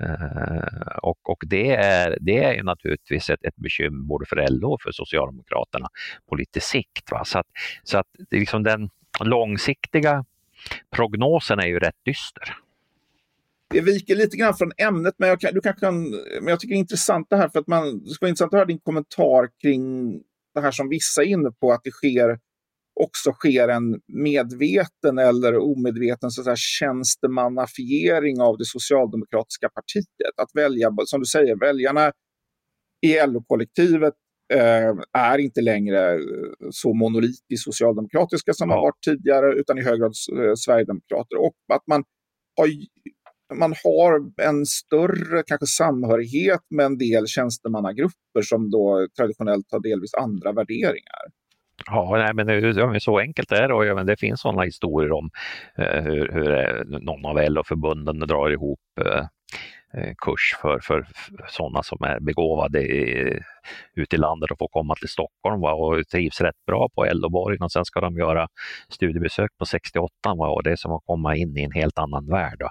Eh, 0.00 0.96
och, 1.02 1.30
och 1.30 1.42
det, 1.46 1.74
är, 1.74 2.18
det 2.20 2.44
är 2.44 2.54
ju 2.54 2.62
naturligtvis 2.62 3.30
ett, 3.30 3.44
ett 3.44 3.56
bekymmer 3.56 4.04
både 4.04 4.26
för 4.26 4.46
LO 4.50 4.72
och 4.72 4.82
för 4.82 4.92
Socialdemokraterna 4.92 5.88
på 6.28 6.34
lite 6.34 6.60
sikt. 6.60 7.10
Va? 7.10 7.24
Så 7.24 7.38
att, 7.38 7.46
så 7.84 7.98
att 7.98 8.06
liksom 8.30 8.62
den 8.62 8.90
långsiktiga 9.20 10.24
prognosen 10.90 11.58
är 11.58 11.66
ju 11.66 11.78
rätt 11.78 12.04
dyster 12.04 12.54
det 13.70 13.80
viker 13.80 14.16
lite 14.16 14.36
grann 14.36 14.54
från 14.54 14.72
ämnet, 14.78 15.14
men 15.18 15.28
jag, 15.28 15.40
kan, 15.40 15.54
du 15.54 15.60
kanske 15.60 15.80
kan, 15.80 16.10
men 16.10 16.46
jag 16.46 16.60
tycker 16.60 16.74
det 16.74 16.78
är 16.78 16.80
intressant 16.80 17.26
det 17.30 17.36
här, 17.36 17.48
för 17.48 17.58
att 17.58 17.66
man, 17.66 18.04
det 18.04 18.10
skulle 18.10 18.26
vara 18.26 18.28
intressant 18.28 18.54
att 18.54 18.58
höra 18.58 18.66
din 18.66 18.80
kommentar 18.80 19.48
kring 19.62 20.12
det 20.54 20.60
här 20.60 20.70
som 20.70 20.88
vissa 20.88 21.22
är 21.22 21.26
inne 21.26 21.50
på, 21.60 21.72
att 21.72 21.80
det 21.84 21.90
sker, 21.90 22.38
också 23.00 23.32
sker 23.32 23.68
en 23.68 24.00
medveten 24.06 25.18
eller 25.18 25.56
omedveten 25.56 26.30
så 26.30 26.40
att 26.40 26.44
säga, 26.44 26.56
tjänstemannafiering 26.56 28.40
av 28.40 28.58
det 28.58 28.64
socialdemokratiska 28.64 29.68
partiet. 29.68 30.38
Att 30.42 30.50
välja, 30.54 30.90
som 31.04 31.20
du 31.20 31.26
säger, 31.26 31.56
väljarna 31.56 32.12
i 33.06 33.26
LO-kollektivet 33.26 34.14
eh, 34.52 34.94
är 35.12 35.38
inte 35.38 35.60
längre 35.60 36.18
så 36.70 36.94
monolitiskt 36.94 37.64
socialdemokratiska 37.64 38.52
som 38.52 38.70
ja. 38.70 38.76
man 38.76 38.82
varit 38.82 39.02
tidigare, 39.04 39.54
utan 39.54 39.78
i 39.78 39.82
hög 39.82 40.00
grad 40.00 40.12
eh, 40.38 40.54
sverigedemokrater. 40.56 41.36
Och 41.38 41.54
att 41.72 41.86
man 41.86 42.04
har 42.56 42.66
man 43.54 43.74
har 43.84 44.20
en 44.48 44.66
större 44.66 45.42
kanske 45.46 45.66
samhörighet 45.66 46.60
med 46.70 46.86
en 46.86 46.98
del 46.98 47.26
tjänstemannagrupper 47.26 48.42
som 48.42 48.70
då 48.70 49.06
traditionellt 49.16 49.66
har 49.70 49.80
delvis 49.80 50.14
andra 50.14 50.52
värderingar. 50.52 51.24
Ja, 51.86 52.16
nej, 52.16 52.34
men 52.34 52.46
det, 52.46 53.00
så 53.00 53.18
enkelt 53.18 53.52
är 53.52 53.68
det 53.68 53.74
och 53.74 53.86
ja, 53.86 54.04
det 54.04 54.16
finns 54.16 54.40
sådana 54.40 54.62
historier 54.62 55.12
om 55.12 55.30
eh, 55.78 56.02
hur, 56.02 56.32
hur 56.32 56.50
eh, 56.50 57.00
någon 57.00 57.26
av 57.26 57.50
LO-förbunden 57.50 58.18
drar 58.18 58.50
ihop 58.50 58.80
Eh, 59.00 59.26
Eh, 59.94 60.12
kurs 60.18 60.56
för, 60.62 60.80
för 60.82 61.06
sådana 61.48 61.82
som 61.82 61.98
är 62.02 62.20
begåvade 62.20 62.82
ute 63.94 64.16
i 64.16 64.18
landet 64.18 64.50
och 64.50 64.58
får 64.58 64.68
komma 64.68 64.94
till 64.94 65.08
Stockholm 65.08 65.60
va, 65.60 65.72
och 65.72 66.08
trivs 66.08 66.40
rätt 66.40 66.64
bra 66.66 66.88
på 66.94 67.04
Eldoborgen 67.04 67.62
och 67.62 67.72
sen 67.72 67.84
ska 67.84 68.00
de 68.00 68.16
göra 68.16 68.48
studiebesök 68.88 69.50
på 69.58 69.66
68 69.66 70.10
va, 70.24 70.48
och 70.48 70.62
det 70.62 70.72
är 70.72 70.76
som 70.76 70.92
att 70.92 71.02
komma 71.06 71.36
in 71.36 71.56
i 71.56 71.62
en 71.62 71.72
helt 71.72 71.98
annan 71.98 72.26
värld. 72.26 72.62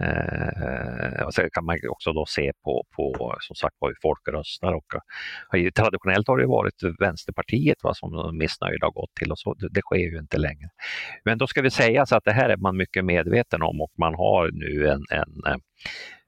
Eh, 0.00 1.22
och 1.26 1.34
sen 1.34 1.48
kan 1.52 1.64
man 1.64 1.78
också 1.88 2.12
då 2.12 2.26
se 2.26 2.52
på, 2.64 2.84
på 2.96 3.36
som 3.40 3.56
sagt 3.56 3.76
hur 3.80 3.96
folk 4.02 4.28
röstar 4.28 4.72
och 4.72 4.94
och, 5.52 5.74
traditionellt 5.74 6.28
har 6.28 6.38
det 6.38 6.46
varit 6.46 6.74
Vänsterpartiet 6.98 7.78
va, 7.82 7.94
som 7.94 8.38
missnöjda 8.38 8.86
har 8.86 8.92
gått 8.92 9.14
till 9.14 9.32
och 9.32 9.38
så, 9.38 9.54
det, 9.54 9.68
det, 9.70 9.80
sker 9.80 10.12
ju 10.12 10.18
inte 10.18 10.38
längre. 10.38 10.68
Men 11.24 11.38
då 11.38 11.46
ska 11.46 11.62
vi 11.62 11.70
säga 11.70 12.06
så 12.06 12.16
att 12.16 12.24
det 12.24 12.32
här 12.32 12.48
är 12.48 12.56
man 12.56 12.76
mycket 12.76 13.04
medveten 13.04 13.62
om 13.62 13.80
och 13.80 13.92
man 13.98 14.14
har 14.14 14.50
nu 14.52 14.88
en, 14.88 15.02
en 15.10 15.52
eh, 15.52 15.58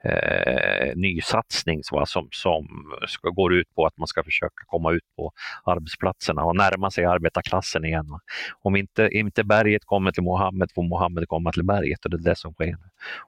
eh, 0.04 0.92
nysatsning 0.96 1.82
va, 1.92 2.06
som, 2.06 2.28
som 2.30 2.66
ska, 3.06 3.30
går 3.30 3.54
ut 3.54 3.74
på 3.74 3.86
att 3.86 3.96
man 3.96 4.06
ska 4.06 4.24
försöka 4.24 4.64
komma 4.66 4.92
ut 4.92 5.04
på 5.16 5.32
arbetsplatserna 5.64 6.44
och 6.44 6.56
närma 6.56 6.90
sig 6.90 7.04
arbetarklassen 7.04 7.84
igen. 7.84 8.06
Va. 8.10 8.20
Om 8.62 8.76
inte, 8.76 9.08
inte 9.12 9.44
berget 9.44 9.84
kommer 9.84 10.12
till 10.12 10.22
Mohammed 10.22 10.70
får 10.74 10.82
Mohammed 10.82 11.28
komma 11.28 11.52
till 11.52 11.64
berget 11.64 12.04
och 12.04 12.10
det 12.10 12.16
är 12.16 12.30
det 12.30 12.36
som 12.36 12.52
sker. 12.52 12.76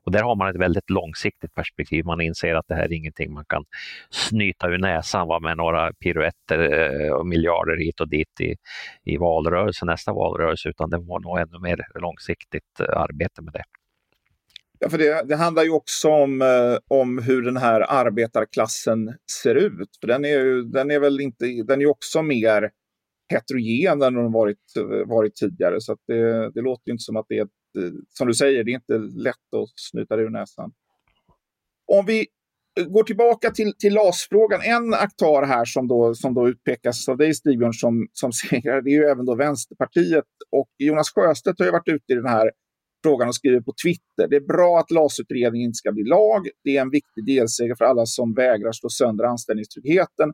Och 0.04 0.12
där 0.12 0.22
har 0.22 0.36
man 0.36 0.48
ett 0.48 0.56
väldigt 0.56 0.90
långsiktigt 0.90 1.54
perspektiv. 1.54 2.04
Man 2.04 2.20
inser 2.20 2.54
att 2.54 2.68
det 2.68 2.74
här 2.74 2.84
är 2.84 2.92
ingenting 2.92 3.32
man 3.32 3.44
kan 3.48 3.64
snyta 4.10 4.68
ur 4.68 4.78
näsan 4.78 5.28
va, 5.28 5.40
med 5.40 5.56
några 5.56 5.92
piruetter 5.92 6.58
eh, 6.58 7.12
och 7.12 7.26
miljarder 7.26 7.76
hit 7.76 8.00
och 8.00 8.08
dit 8.08 8.40
i, 8.40 8.56
i 9.04 9.16
valrörelsen, 9.16 9.86
nästa 9.86 10.12
valrörelse, 10.12 10.68
utan 10.68 10.90
det 10.90 10.98
var 10.98 11.20
nog 11.20 11.38
ännu 11.38 11.58
mer 11.58 11.80
långsiktigt 12.00 12.80
eh, 12.80 13.00
arbete 13.00 13.42
med 13.42 13.52
det. 13.52 13.64
Ja, 14.78 14.88
för 14.88 14.98
det, 14.98 15.28
det, 15.28 15.36
handlar 15.36 15.62
ju 15.62 15.70
också 15.70 16.08
om, 16.08 16.42
eh, 16.42 16.78
om 16.88 17.18
hur 17.18 17.42
den 17.42 17.56
här 17.56 17.80
arbetarklassen 17.88 19.14
ser 19.42 19.54
ut. 19.54 19.88
För 20.00 20.06
den 20.06 20.24
är 20.24 20.28
ju 20.28 20.62
den 20.62 20.90
är 20.90 21.00
väl 21.00 21.20
inte, 21.20 21.46
den 21.46 21.80
är 21.80 21.86
också 21.86 22.22
mer 22.22 22.70
heterogen 23.32 24.02
än 24.02 24.14
den 24.14 24.32
varit, 24.32 24.58
eh, 24.76 25.08
varit 25.08 25.36
tidigare. 25.36 25.80
Så 25.80 25.96
det, 26.06 26.50
det 26.50 26.60
låter 26.60 26.92
inte 26.92 27.02
som 27.02 27.16
att 27.16 27.26
det 27.28 27.38
är, 27.38 27.42
ett, 27.42 27.48
eh, 27.78 27.92
som 28.08 28.26
du 28.26 28.34
säger, 28.34 28.64
det 28.64 28.70
är 28.70 28.74
inte 28.74 28.98
lätt 28.98 29.54
att 29.56 29.68
snyta 29.76 30.16
det 30.16 30.22
ur 30.22 30.30
näsan. 30.30 30.72
Om 31.92 32.06
vi 32.06 32.26
går 32.88 33.02
tillbaka 33.02 33.50
till, 33.50 33.72
till 33.78 33.94
LAS-frågan. 33.94 34.60
En 34.62 34.94
aktör 34.94 35.42
här 35.42 35.64
som 35.64 35.88
då, 35.88 36.14
som 36.14 36.34
då 36.34 36.48
utpekas 36.48 37.08
av 37.08 37.16
dig 37.16 37.34
Stigbjörn 37.34 37.72
som, 37.72 38.08
som 38.12 38.32
segrare, 38.32 38.80
det 38.80 38.90
är 38.90 38.94
ju 38.94 39.04
även 39.04 39.24
då 39.24 39.34
Vänsterpartiet. 39.34 40.24
Och 40.50 40.68
Jonas 40.78 41.10
Sjöstedt 41.10 41.58
har 41.58 41.66
ju 41.66 41.72
varit 41.72 41.88
ute 41.88 42.12
i 42.12 42.14
den 42.14 42.26
här 42.26 42.50
frågan 43.04 43.28
och 43.28 43.34
skriver 43.34 43.60
på 43.60 43.74
Twitter. 43.84 44.24
Det 44.30 44.36
är 44.36 44.46
bra 44.54 44.78
att 44.78 44.90
LAS-utredningen 44.90 45.66
inte 45.68 45.76
ska 45.82 45.92
bli 45.92 46.04
lag. 46.16 46.40
Det 46.64 46.76
är 46.76 46.80
en 46.80 46.90
viktig 46.90 47.22
delseger 47.26 47.74
för 47.74 47.84
alla 47.84 48.06
som 48.06 48.34
vägrar 48.34 48.72
slå 48.72 48.88
sönder 48.88 49.24
anställningstryggheten 49.24 50.28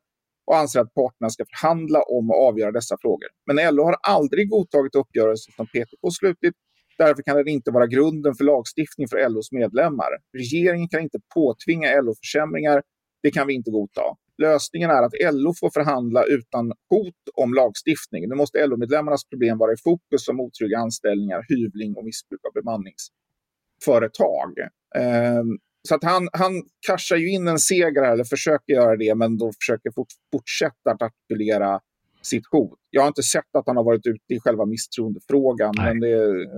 och 0.47 0.57
anser 0.57 0.81
att 0.81 0.95
parterna 0.95 1.31
ska 1.31 1.45
förhandla 1.53 2.01
om 2.03 2.31
och 2.31 2.39
avgöra 2.49 2.73
dessa 2.73 2.97
frågor. 3.01 3.29
Men 3.47 3.75
LO 3.75 3.83
har 3.85 3.97
aldrig 4.03 4.51
godtagit 4.51 4.95
uppgörelser 4.95 5.53
som 5.57 5.67
PTK 5.67 6.11
slutit. 6.21 6.55
Därför 6.99 7.23
kan 7.23 7.37
den 7.37 7.49
inte 7.49 7.71
vara 7.71 7.87
grunden 7.87 8.35
för 8.35 8.45
lagstiftning 8.45 9.09
för 9.09 9.29
LOs 9.29 9.53
medlemmar. 9.53 10.11
Regeringen 10.39 10.89
kan 10.89 11.01
inte 11.03 11.19
påtvinga 11.35 12.01
LO 12.01 12.15
försämringar. 12.23 12.83
Det 13.23 13.31
kan 13.31 13.47
vi 13.47 13.55
inte 13.55 13.71
godta. 13.71 14.03
Lösningen 14.41 14.91
är 14.91 15.03
att 15.03 15.13
LO 15.33 15.55
får 15.61 15.71
förhandla 15.71 16.25
utan 16.25 16.73
hot 16.91 17.15
om 17.35 17.55
lagstiftning. 17.55 18.29
Nu 18.29 18.35
måste 18.35 18.67
LO-medlemmarnas 18.67 19.29
problem 19.29 19.59
vara 19.59 19.73
i 19.73 19.77
fokus 19.77 20.25
som 20.25 20.41
otrygga 20.41 20.79
anställningar, 20.79 21.47
hyvling 21.49 21.97
och 21.97 22.05
missbruk 22.05 22.41
av 22.45 22.53
bemanningsföretag. 22.53 24.59
Eh, 24.97 25.45
så 25.89 25.95
att 25.95 26.05
han, 26.05 26.29
han 26.33 26.63
cashar 26.87 27.17
ju 27.17 27.31
in 27.31 27.49
en 27.49 27.59
seger 27.59 28.03
här, 28.03 28.13
eller 28.13 28.25
försöker 28.25 28.73
göra 28.73 28.97
det, 28.97 29.15
men 29.15 29.39
då 29.39 29.53
försöker 29.61 29.91
fort, 29.91 30.09
fortsätta 30.33 30.91
att 30.91 31.03
artikulera 31.03 31.81
sitt 32.23 32.47
hot. 32.51 32.79
Jag 32.91 33.03
har 33.03 33.09
inte 33.09 33.23
sett 33.23 33.57
att 33.59 33.67
han 33.67 33.77
har 33.77 33.85
varit 33.85 34.07
ute 34.07 34.35
i 34.35 34.41
själva 34.41 34.67
misstroendefrågan, 34.67 35.75
Nej. 35.77 35.87
men 35.87 36.01
det, 36.01 36.17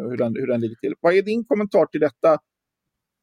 hur, 0.09 0.17
den, 0.17 0.37
hur 0.37 0.47
den 0.47 0.61
ligger 0.61 0.77
till. 0.77 0.95
Vad 1.01 1.15
är 1.15 1.23
din 1.23 1.45
kommentar 1.45 1.87
till 1.87 2.01
detta, 2.01 2.39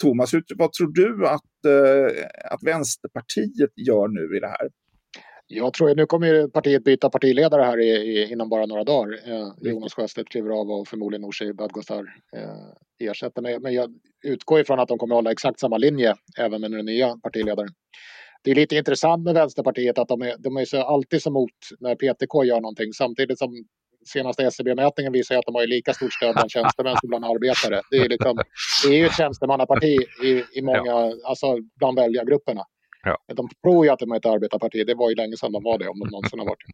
Thomas, 0.02 0.32
vad 0.56 0.74
tror 0.74 0.92
du 0.94 1.28
att, 1.28 1.66
eh, 1.66 2.26
att 2.52 2.64
Vänsterpartiet 2.64 3.72
gör 3.76 4.08
nu 4.08 4.38
i 4.38 4.40
det 4.40 4.48
här? 4.48 4.70
Jag 5.52 5.74
tror 5.74 5.96
nu 5.96 6.06
kommer 6.06 6.48
partiet 6.48 6.84
byta 6.84 7.10
partiledare 7.10 7.62
här 7.62 7.80
i, 7.80 7.90
i, 7.90 8.32
inom 8.32 8.50
bara 8.50 8.66
några 8.66 8.84
dagar. 8.84 9.20
Eh, 9.32 9.48
Jonas 9.62 9.94
Sjöstedt 9.94 10.30
kliver 10.30 10.50
av 10.50 10.72
och 10.72 10.88
förmodligen 10.88 11.22
Nooshi 11.22 11.54
Dadgostar 11.54 12.04
eh, 12.36 13.10
ersätter. 13.10 13.42
Men, 13.42 13.62
men 13.62 13.74
jag 13.74 13.94
utgår 14.24 14.60
ifrån 14.60 14.80
att 14.80 14.88
de 14.88 14.98
kommer 14.98 15.16
hålla 15.16 15.32
exakt 15.32 15.60
samma 15.60 15.78
linje 15.78 16.16
även 16.38 16.62
med 16.62 16.72
den 16.72 16.86
nya 16.86 17.18
partiledaren. 17.24 17.70
Det 18.44 18.52
är 18.52 18.56
lite 18.56 18.76
intressant 18.76 19.24
med 19.24 19.34
Vänsterpartiet 19.34 19.98
att 19.98 20.08
de 20.08 20.22
är, 20.22 20.36
de 20.40 20.58
är 20.58 20.66
så, 20.66 20.82
alltid 20.82 21.22
så 21.22 21.32
mot 21.32 21.52
när 21.80 21.96
PTK 21.96 22.44
gör 22.44 22.62
någonting 22.62 22.94
samtidigt 22.94 23.40
som 23.40 23.66
senaste 24.10 24.44
SCB-mätningen 24.44 25.14
visar 25.14 25.36
att 25.36 25.46
de 25.46 25.56
har 25.56 25.68
lika 25.68 25.94
stort 25.94 26.14
stöd 26.14 26.34
bland 26.36 26.52
tjänstemän 26.56 26.96
som 27.02 27.10
bland 27.10 27.26
arbetare. 27.26 27.82
Det 27.92 27.98
är, 27.98 28.10
liksom, 28.10 28.38
det 28.84 28.90
är 28.94 28.98
ju 28.98 29.06
ett 29.06 29.18
tjänstemannaparti 29.18 29.98
i, 30.24 30.44
i 30.54 30.62
många, 30.62 30.86
ja. 30.86 31.14
alltså 31.26 31.58
bland 31.80 32.00
väljargrupperna. 32.00 32.64
Ja. 33.04 33.18
De 33.36 33.50
tror 33.64 33.86
ju 33.86 33.92
att 33.92 34.00
de 34.00 34.12
är 34.12 34.18
ett 34.18 34.26
arbetarparti. 34.26 34.88
Det 34.88 34.96
var 34.96 35.10
ju 35.10 35.16
länge 35.16 35.38
sedan 35.38 35.52
de 35.52 35.64
var 35.64 35.78
det, 35.78 35.88
om 35.88 36.00
de 36.00 36.10
någonsin 36.12 36.40
har 36.40 36.46
varit 36.46 36.64
det. 36.68 36.74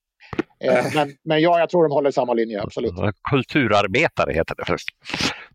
Eh, 0.68 0.86
men, 0.96 1.12
men 1.24 1.42
ja, 1.42 1.60
jag 1.60 1.70
tror 1.70 1.84
de 1.84 1.92
håller 1.92 2.12
samma 2.12 2.34
linje, 2.34 2.62
absolut. 2.62 2.94
Kulturarbetare 3.32 4.34
heter 4.34 4.56
det 4.56 4.66
först. 4.66 4.90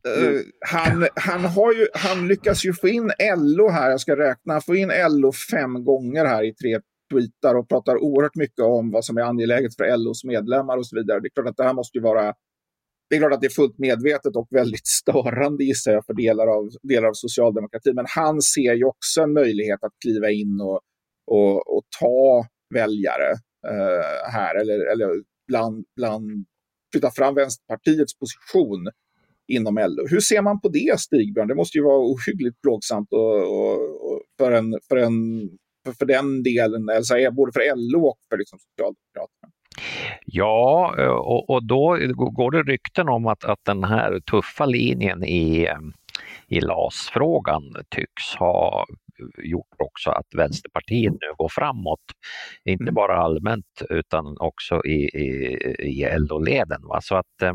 Uh, 0.08 0.40
han, 0.68 1.08
han, 1.14 1.44
har 1.44 1.72
ju, 1.72 1.86
han 1.94 2.28
lyckas 2.28 2.64
ju 2.64 2.72
få 2.72 2.88
in 2.88 3.12
LO 3.36 3.68
här, 3.68 3.90
jag 3.90 4.00
ska 4.00 4.16
räkna, 4.16 4.60
få 4.60 4.76
in 4.76 4.92
LO 5.08 5.32
fem 5.32 5.84
gånger 5.84 6.24
här 6.24 6.44
i 6.44 6.54
tre 6.54 6.78
tweetar 7.10 7.54
och 7.54 7.68
pratar 7.68 7.96
oerhört 7.96 8.36
mycket 8.36 8.64
om 8.64 8.90
vad 8.90 9.04
som 9.04 9.16
är 9.16 9.22
angeläget 9.22 9.76
för 9.76 9.96
LOs 9.96 10.24
medlemmar 10.24 10.76
och 10.76 10.86
så 10.86 10.96
vidare. 10.96 11.20
Det 11.20 11.26
är 11.26 11.30
klart 11.30 11.48
att 11.48 11.56
det 11.56 11.64
här 11.64 11.74
måste 11.74 11.98
ju 11.98 12.02
vara 12.02 12.34
det 13.10 13.16
är 13.16 13.20
klart 13.20 13.32
att 13.32 13.40
det 13.40 13.46
är 13.46 13.50
fullt 13.50 13.78
medvetet 13.78 14.36
och 14.36 14.48
väldigt 14.50 14.86
störande 15.02 15.64
gissar 15.64 15.92
jag 15.92 16.06
för 16.06 16.14
delar 16.14 16.46
av, 16.46 16.70
delar 16.82 17.08
av 17.08 17.12
socialdemokratin. 17.14 17.94
Men 17.94 18.06
han 18.08 18.42
ser 18.42 18.74
ju 18.74 18.84
också 18.84 19.20
en 19.20 19.32
möjlighet 19.32 19.84
att 19.84 19.92
kliva 20.04 20.30
in 20.30 20.60
och, 20.60 20.80
och, 21.26 21.76
och 21.76 21.82
ta 22.00 22.46
väljare 22.74 23.30
eh, 23.68 24.30
här. 24.32 24.54
Eller, 24.54 24.92
eller 24.92 25.22
bland, 25.48 25.84
bland, 25.96 26.46
flytta 26.92 27.10
fram 27.10 27.34
Vänsterpartiets 27.34 28.18
position 28.18 28.90
inom 29.48 29.74
LO. 29.74 30.06
Hur 30.06 30.20
ser 30.20 30.42
man 30.42 30.60
på 30.60 30.68
det, 30.68 31.00
Stigbjörn? 31.00 31.48
Det 31.48 31.54
måste 31.54 31.78
ju 31.78 31.84
vara 31.84 31.98
ohyggligt 31.98 32.62
plågsamt 32.62 33.12
och, 33.12 33.36
och, 33.36 34.12
och 34.12 34.22
för, 34.38 34.52
en, 34.52 34.78
för 34.88 34.96
en 34.96 35.14
för, 35.84 35.92
för 35.92 36.06
den 36.06 36.42
delen, 36.42 36.88
alltså 36.90 37.14
både 37.32 37.52
för 37.52 37.76
LO 37.76 38.06
och 38.06 38.18
för 38.30 38.38
liksom 38.38 38.58
Socialdemokraterna. 38.58 39.52
Ja, 40.26 40.94
och, 41.10 41.50
och 41.50 41.64
då 41.66 41.98
går 42.14 42.50
det 42.50 42.62
rykten 42.62 43.08
om 43.08 43.26
att, 43.26 43.44
att 43.44 43.64
den 43.64 43.84
här 43.84 44.20
tuffa 44.20 44.66
linjen 44.66 45.24
i, 45.24 45.68
i 46.48 46.60
LAS-frågan 46.60 47.62
tycks 47.88 48.34
ha 48.38 48.86
gjort 49.42 49.76
också 49.78 50.10
att 50.10 50.26
Vänsterpartiet 50.36 51.12
nu 51.12 51.34
går 51.36 51.48
framåt. 51.48 52.00
Inte 52.64 52.84
mm. 52.84 52.94
bara 52.94 53.16
allmänt 53.16 53.82
utan 53.90 54.36
också 54.40 54.84
i, 54.84 55.04
i, 55.04 55.26
i 55.78 56.18
LO-leden. 56.18 56.80
Så 57.02 57.16
att, 57.16 57.54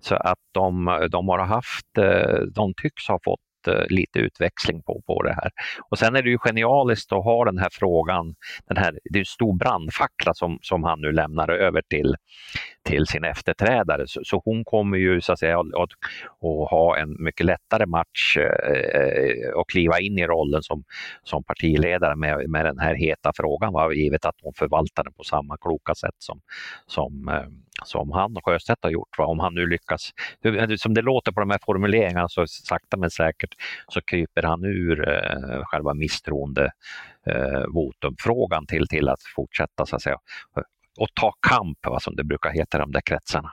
så 0.00 0.14
att 0.14 0.38
de, 0.52 0.98
de 1.10 1.28
har 1.28 1.38
haft, 1.38 1.86
de 2.54 2.74
tycks 2.82 3.08
ha 3.08 3.18
fått 3.24 3.40
Eh, 3.40 3.49
Eh, 3.68 3.86
lite 3.88 4.18
utväxling 4.18 4.82
på, 4.82 5.02
på 5.06 5.22
det 5.22 5.32
här. 5.32 5.50
Och 5.90 5.98
sen 5.98 6.16
är 6.16 6.22
det 6.22 6.30
ju 6.30 6.38
genialiskt 6.38 7.12
att 7.12 7.24
ha 7.24 7.44
den 7.44 7.58
här 7.58 7.68
frågan, 7.72 8.34
den 8.68 8.76
här, 8.76 8.98
det 9.04 9.18
är 9.18 9.20
en 9.20 9.24
stor 9.24 9.58
brandfackla 9.58 10.34
som, 10.34 10.58
som 10.62 10.84
han 10.84 11.00
nu 11.00 11.12
lämnar 11.12 11.48
över 11.48 11.82
till, 11.88 12.16
till 12.84 13.06
sin 13.06 13.24
efterträdare. 13.24 14.06
Så, 14.06 14.20
så 14.24 14.42
hon 14.44 14.64
kommer 14.64 14.98
ju 14.98 15.20
så 15.20 15.32
att 15.32 15.38
säga 15.38 15.60
att, 15.60 15.66
att, 15.66 15.90
att 16.42 16.70
ha 16.70 16.98
en 16.98 17.24
mycket 17.24 17.46
lättare 17.46 17.86
match 17.86 18.36
eh, 18.36 19.00
eh 19.00 19.50
och 19.54 19.70
kliva 19.70 20.00
in 20.00 20.18
i 20.18 20.26
rollen 20.26 20.62
som, 20.62 20.84
som 21.22 21.44
partiledare 21.44 22.16
med, 22.16 22.50
med 22.50 22.64
den 22.64 22.78
här 22.78 22.94
heta 22.94 23.32
frågan, 23.36 23.72
va? 23.72 23.92
givet 23.92 24.24
att 24.24 24.36
hon 24.42 24.52
förvaltar 24.54 25.04
den 25.04 25.12
på 25.12 25.24
samma 25.24 25.56
kloka 25.56 25.94
sätt 25.94 26.16
som, 26.18 26.40
som 26.86 27.28
eh, 27.28 27.48
som 27.84 28.12
han 28.12 28.36
och 28.36 28.44
Sjöstedt 28.44 28.78
har 28.82 28.90
gjort. 28.90 29.18
Va? 29.18 29.26
Om 29.26 29.38
han 29.38 29.54
nu 29.54 29.66
lyckas, 29.66 30.10
som 30.78 30.94
det 30.94 31.02
låter 31.02 31.32
på 31.32 31.40
de 31.40 31.50
här 31.50 31.60
formuleringarna 31.62 32.28
så 32.28 32.46
sakta 32.46 32.96
men 32.96 33.10
säkert 33.10 33.54
så 33.88 34.00
kryper 34.00 34.42
han 34.42 34.64
ur 34.64 35.08
eh, 35.08 35.62
själva 35.64 35.94
misstroende 35.94 36.70
eh, 37.26 37.64
votumfrågan 37.74 38.66
till, 38.66 38.88
till 38.88 39.08
att 39.08 39.22
fortsätta 39.36 39.86
så 39.86 39.96
att 39.96 40.02
säga 40.02 40.16
och 40.98 41.08
ta 41.14 41.32
kamp, 41.48 41.86
va, 41.86 42.00
som 42.00 42.16
det 42.16 42.24
brukar 42.24 42.50
heta 42.50 42.78
i 42.78 42.80
de 42.80 42.92
där 42.92 43.00
kretsarna. 43.00 43.52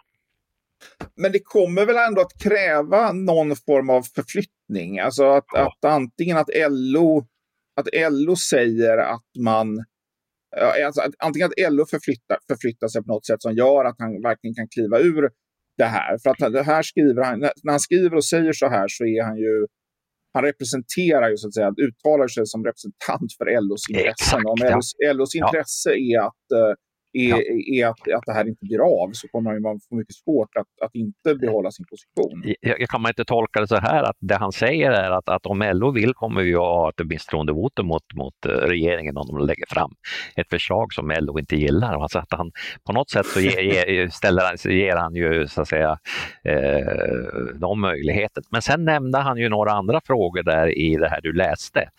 Men 1.15 1.31
det 1.31 1.39
kommer 1.39 1.85
väl 1.85 1.95
ändå 1.95 2.21
att 2.21 2.41
kräva 2.43 3.11
någon 3.11 3.55
form 3.55 3.89
av 3.89 4.01
förflyttning. 4.01 4.99
Alltså 4.99 5.25
att, 5.25 5.45
ja. 5.53 5.67
att 5.67 5.85
antingen 5.85 6.37
att 6.37 6.49
LO, 6.69 7.25
att 7.75 7.87
LO 8.11 8.35
säger 8.35 8.97
att 8.97 9.25
man 9.39 9.85
Alltså, 10.85 11.01
antingen 11.19 11.47
att 11.47 11.73
LO 11.73 11.85
förflyttar, 11.85 12.37
förflyttar 12.47 12.87
sig 12.87 13.03
på 13.03 13.07
något 13.07 13.25
sätt 13.25 13.41
som 13.41 13.53
gör 13.53 13.85
att 13.85 13.95
han 13.99 14.21
verkligen 14.21 14.55
kan 14.55 14.67
kliva 14.67 14.99
ur 14.99 15.29
det 15.77 15.85
här. 15.85 16.17
För 16.17 16.29
att 16.29 16.53
det 16.53 16.63
här 16.63 16.83
skriver 16.83 17.23
han, 17.23 17.39
när 17.39 17.71
han 17.71 17.79
skriver 17.79 18.15
och 18.15 18.25
säger 18.25 18.53
så 18.53 18.67
här 18.69 18.87
så 18.87 19.05
är 19.05 19.23
han 19.23 19.37
ju 19.37 19.67
han 20.33 20.43
representerar 20.43 21.29
ju 21.29 21.37
så 21.37 21.47
att 21.47 21.53
säga, 21.53 21.73
uttalar 21.87 22.27
sig 22.27 22.45
som 22.45 22.65
representant 22.65 23.29
för 23.37 23.45
LOs 23.61 23.89
intressen. 23.89 24.41
Om 24.45 24.57
LOs, 24.73 24.95
LOs 25.13 25.35
intresse 25.35 25.89
ja. 25.93 26.21
är 26.21 26.27
att 26.27 26.47
uh, 26.59 26.73
är, 27.13 27.29
ja. 27.29 27.87
är 27.87 27.89
att, 27.89 28.17
att 28.17 28.23
det 28.25 28.33
här 28.33 28.47
inte 28.47 28.65
blir 28.65 28.79
av 28.79 29.11
så 29.13 29.27
kommer 29.27 29.59
man 29.59 29.79
få 29.89 29.95
mycket 29.95 30.15
svårt 30.15 30.55
att, 30.55 30.85
att 30.85 30.95
inte 30.95 31.35
behålla 31.35 31.71
sin 31.71 31.85
position. 31.85 32.55
Jag, 32.61 32.89
kan 32.89 33.01
man 33.01 33.09
inte 33.09 33.25
tolka 33.25 33.61
det 33.61 33.67
så 33.67 33.75
här 33.75 34.03
att 34.03 34.17
det 34.19 34.35
han 34.35 34.51
säger 34.51 34.91
är 34.91 35.11
att, 35.11 35.29
att 35.29 35.45
om 35.45 35.61
LO 35.73 35.91
vill 35.91 36.13
kommer 36.13 36.43
vi 36.43 36.55
att 36.55 36.61
ha 36.61 36.89
ett 36.89 37.07
misstroendevotum 37.07 37.87
mot, 37.87 38.13
mot 38.15 38.45
eh, 38.45 38.49
regeringen 38.49 39.17
om 39.17 39.27
de 39.27 39.47
lägger 39.47 39.65
fram 39.69 39.91
ett 40.35 40.49
förslag 40.49 40.93
som 40.93 41.13
LO 41.19 41.39
inte 41.39 41.55
gillar. 41.55 42.01
Alltså 42.01 42.19
att 42.19 42.33
han, 42.33 42.51
på 42.83 42.93
något 42.93 43.09
sätt 43.09 43.25
så 43.25 43.39
ger, 43.39 43.89
ger, 43.89 44.07
ställer, 44.07 44.67
ger 44.69 44.95
han 44.95 45.15
ju 45.15 45.47
så 45.47 45.61
att 45.61 45.67
säga 45.67 45.99
eh, 46.43 46.87
de 47.55 47.81
möjligheter. 47.81 48.43
Men 48.51 48.61
sen 48.61 48.85
nämnde 48.85 49.17
han 49.17 49.37
ju 49.37 49.49
några 49.49 49.71
andra 49.71 50.01
frågor 50.05 50.43
där 50.43 50.77
i 50.77 50.95
det 50.95 51.09
här 51.09 51.21
du 51.21 51.33
läste. 51.33 51.89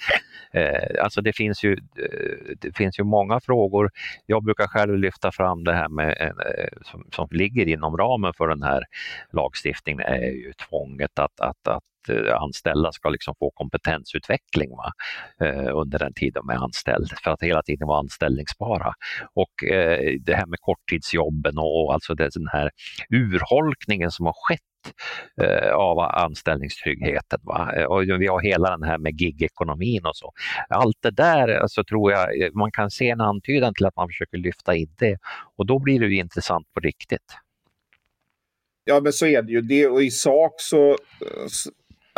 Eh, 0.52 1.04
alltså 1.04 1.20
det 1.20 1.32
finns, 1.32 1.64
ju, 1.64 1.72
eh, 1.72 2.56
det 2.58 2.76
finns 2.76 2.98
ju 2.98 3.04
många 3.04 3.40
frågor. 3.40 3.90
Jag 4.26 4.44
brukar 4.44 4.66
själv 4.66 4.98
lyfta 4.98 5.32
fram 5.32 5.64
det 5.64 5.74
här 5.74 5.88
med, 5.88 6.16
eh, 6.20 6.82
som, 6.82 7.06
som 7.12 7.28
ligger 7.30 7.68
inom 7.68 7.96
ramen 7.96 8.32
för 8.34 8.48
den 8.48 8.62
här 8.62 8.84
lagstiftningen 9.32 10.00
är 10.00 10.30
ju 10.30 10.52
tvånget 10.52 11.18
att, 11.18 11.40
att, 11.40 11.68
att 11.68 11.84
Eh, 12.08 12.42
anställda 12.42 12.92
ska 12.92 13.08
liksom 13.08 13.34
få 13.38 13.50
kompetensutveckling 13.54 14.70
va? 14.70 14.92
Eh, 15.46 15.76
under 15.76 15.98
den 15.98 16.12
tid 16.14 16.34
de 16.34 16.48
är 16.48 16.54
anställda 16.54 17.16
för 17.24 17.30
att 17.30 17.42
hela 17.42 17.62
tiden 17.62 17.88
vara 17.88 17.98
anställningsbara. 17.98 18.92
Och 19.34 19.70
eh, 19.70 20.14
det 20.20 20.34
här 20.34 20.46
med 20.46 20.58
korttidsjobben 20.60 21.58
och, 21.58 21.84
och 21.84 21.94
alltså 21.94 22.14
det, 22.14 22.30
den 22.34 22.48
här 22.52 22.70
urholkningen 23.10 24.10
som 24.10 24.26
har 24.26 24.34
skett 24.36 24.60
eh, 25.42 25.72
av 25.72 25.98
anställningstryggheten. 25.98 27.40
Va? 27.42 27.86
Och 27.88 28.02
vi 28.02 28.26
har 28.26 28.40
hela 28.40 28.70
den 28.70 28.82
här 28.82 28.98
med 28.98 29.20
gigekonomin 29.20 30.06
och 30.06 30.16
så. 30.16 30.32
Allt 30.68 30.96
det 31.00 31.10
där 31.10 31.48
alltså, 31.48 31.84
tror 31.84 32.12
jag 32.12 32.54
man 32.54 32.70
kan 32.70 32.90
se 32.90 33.10
en 33.10 33.20
antydan 33.20 33.74
till 33.74 33.86
att 33.86 33.96
man 33.96 34.08
försöker 34.08 34.38
lyfta 34.38 34.74
in 34.74 34.94
det 34.98 35.18
och 35.56 35.66
då 35.66 35.78
blir 35.78 36.00
det 36.00 36.06
ju 36.06 36.16
intressant 36.16 36.66
på 36.74 36.80
riktigt. 36.80 37.34
Ja, 38.84 39.00
men 39.00 39.12
så 39.12 39.26
är 39.26 39.42
det 39.42 39.52
ju. 39.52 39.60
Det, 39.60 39.86
och 39.86 40.02
i 40.02 40.10
sak 40.10 40.54
så 40.56 40.96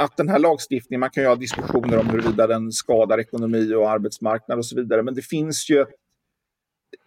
att 0.01 0.17
den 0.17 0.29
här 0.29 0.39
lagstiftningen, 0.39 1.01
man 1.01 1.11
kan 1.11 1.23
ju 1.23 1.29
ha 1.29 1.37
diskussioner 1.37 1.99
om 1.99 2.07
huruvida 2.07 2.47
den 2.47 2.73
skadar 2.73 3.21
ekonomi 3.21 3.75
och 3.75 3.91
arbetsmarknad 3.91 4.59
och 4.59 4.67
så 4.67 4.77
vidare, 4.77 5.03
men 5.03 5.15
det 5.15 5.23
finns 5.23 5.71
ju 5.71 5.87